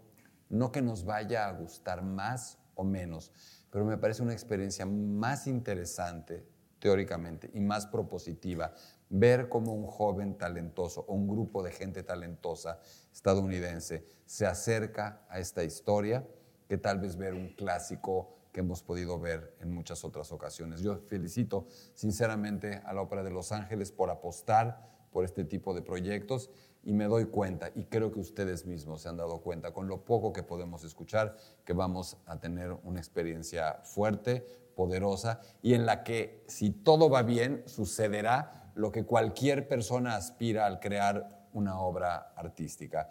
no 0.49 0.73
que 0.73 0.81
nos 0.81 1.05
vaya 1.05 1.47
a 1.47 1.53
gustar 1.53 2.03
más 2.03 2.57
o 2.75 2.83
menos, 2.83 3.31
pero 3.71 3.85
me 3.85 3.97
parece 3.97 4.23
una 4.23 4.33
experiencia 4.33 4.85
más 4.85 5.47
interesante 5.47 6.45
teóricamente 6.79 7.49
y 7.53 7.61
más 7.61 7.87
propositiva 7.87 8.73
ver 9.09 9.49
cómo 9.49 9.73
un 9.73 9.87
joven 9.87 10.37
talentoso 10.37 11.05
o 11.07 11.13
un 11.13 11.27
grupo 11.27 11.63
de 11.63 11.71
gente 11.71 12.03
talentosa 12.03 12.79
estadounidense 13.13 14.05
se 14.25 14.45
acerca 14.45 15.25
a 15.29 15.39
esta 15.39 15.63
historia 15.63 16.27
que 16.67 16.77
tal 16.77 16.99
vez 16.99 17.15
ver 17.15 17.33
un 17.33 17.49
clásico 17.55 18.35
que 18.51 18.61
hemos 18.61 18.81
podido 18.81 19.19
ver 19.19 19.55
en 19.61 19.73
muchas 19.73 20.03
otras 20.03 20.31
ocasiones. 20.31 20.81
Yo 20.81 20.97
felicito 20.97 21.67
sinceramente 21.93 22.81
a 22.85 22.93
la 22.93 23.01
Ópera 23.01 23.23
de 23.23 23.29
Los 23.29 23.51
Ángeles 23.51 23.91
por 23.91 24.09
apostar 24.09 24.89
por 25.11 25.23
este 25.23 25.43
tipo 25.43 25.73
de 25.73 25.81
proyectos 25.81 26.49
y 26.83 26.93
me 26.93 27.05
doy 27.05 27.25
cuenta, 27.25 27.69
y 27.75 27.85
creo 27.85 28.11
que 28.11 28.19
ustedes 28.19 28.65
mismos 28.65 29.01
se 29.01 29.09
han 29.09 29.17
dado 29.17 29.41
cuenta 29.41 29.73
con 29.73 29.87
lo 29.87 30.05
poco 30.05 30.31
que 30.31 30.41
podemos 30.41 30.83
escuchar, 30.85 31.35
que 31.65 31.73
vamos 31.73 32.17
a 32.25 32.39
tener 32.39 32.71
una 32.83 32.99
experiencia 32.99 33.81
fuerte, 33.83 34.45
poderosa 34.75 35.41
y 35.61 35.73
en 35.73 35.85
la 35.85 36.03
que 36.03 36.45
si 36.47 36.69
todo 36.69 37.09
va 37.09 37.23
bien 37.23 37.63
sucederá 37.65 38.66
lo 38.77 38.91
que 38.91 39.05
cualquier 39.05 39.67
persona 39.67 40.15
aspira 40.15 40.65
al 40.67 40.79
crear 40.79 41.47
una 41.51 41.79
obra 41.79 42.31
artística, 42.35 43.09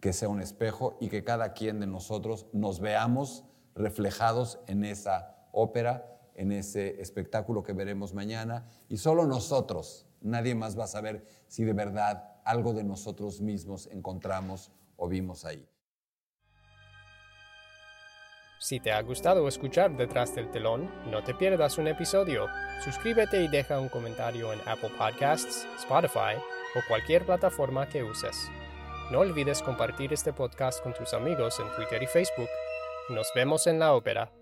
que 0.00 0.12
sea 0.12 0.28
un 0.28 0.40
espejo 0.40 0.96
y 1.00 1.08
que 1.08 1.22
cada 1.22 1.52
quien 1.52 1.80
de 1.80 1.86
nosotros 1.86 2.46
nos 2.52 2.80
veamos 2.80 3.44
reflejados 3.74 4.58
en 4.66 4.84
esa 4.84 5.36
ópera, 5.52 6.18
en 6.34 6.50
ese 6.50 7.00
espectáculo 7.00 7.62
que 7.62 7.74
veremos 7.74 8.14
mañana 8.14 8.66
y 8.88 8.96
solo 8.96 9.26
nosotros, 9.26 10.06
nadie 10.22 10.54
más 10.54 10.78
va 10.78 10.84
a 10.84 10.88
saber 10.88 11.26
si 11.46 11.64
de 11.64 11.74
verdad 11.74 12.40
algo 12.44 12.72
de 12.72 12.84
nosotros 12.84 13.40
mismos 13.42 13.88
encontramos 13.92 14.72
o 14.96 15.08
vimos 15.08 15.44
ahí. 15.44 15.68
Si 18.58 18.80
te 18.80 18.90
ha 18.90 19.02
gustado 19.02 19.46
escuchar 19.48 19.96
Detrás 19.96 20.34
del 20.34 20.50
Telón, 20.50 20.90
no 21.10 21.22
te 21.22 21.34
pierdas 21.34 21.76
un 21.76 21.88
episodio. 21.88 22.48
Suscríbete 22.82 23.42
y 23.42 23.48
deja 23.48 23.78
un 23.78 23.90
comentario 23.90 24.52
en 24.52 24.60
Apple 24.66 24.90
Podcasts, 24.96 25.66
Spotify 25.76 26.36
o 26.74 26.80
cualquier 26.88 27.26
plataforma 27.26 27.86
que 27.86 28.02
uses. 28.02 28.50
No 29.10 29.20
olvides 29.20 29.62
compartir 29.62 30.12
este 30.12 30.32
podcast 30.32 30.82
con 30.82 30.94
tus 30.94 31.12
amigos 31.12 31.60
en 31.60 31.68
Twitter 31.76 32.02
y 32.02 32.06
Facebook. 32.06 32.48
Nos 33.10 33.30
vemos 33.34 33.66
en 33.66 33.78
la 33.78 33.92
ópera. 33.92 34.32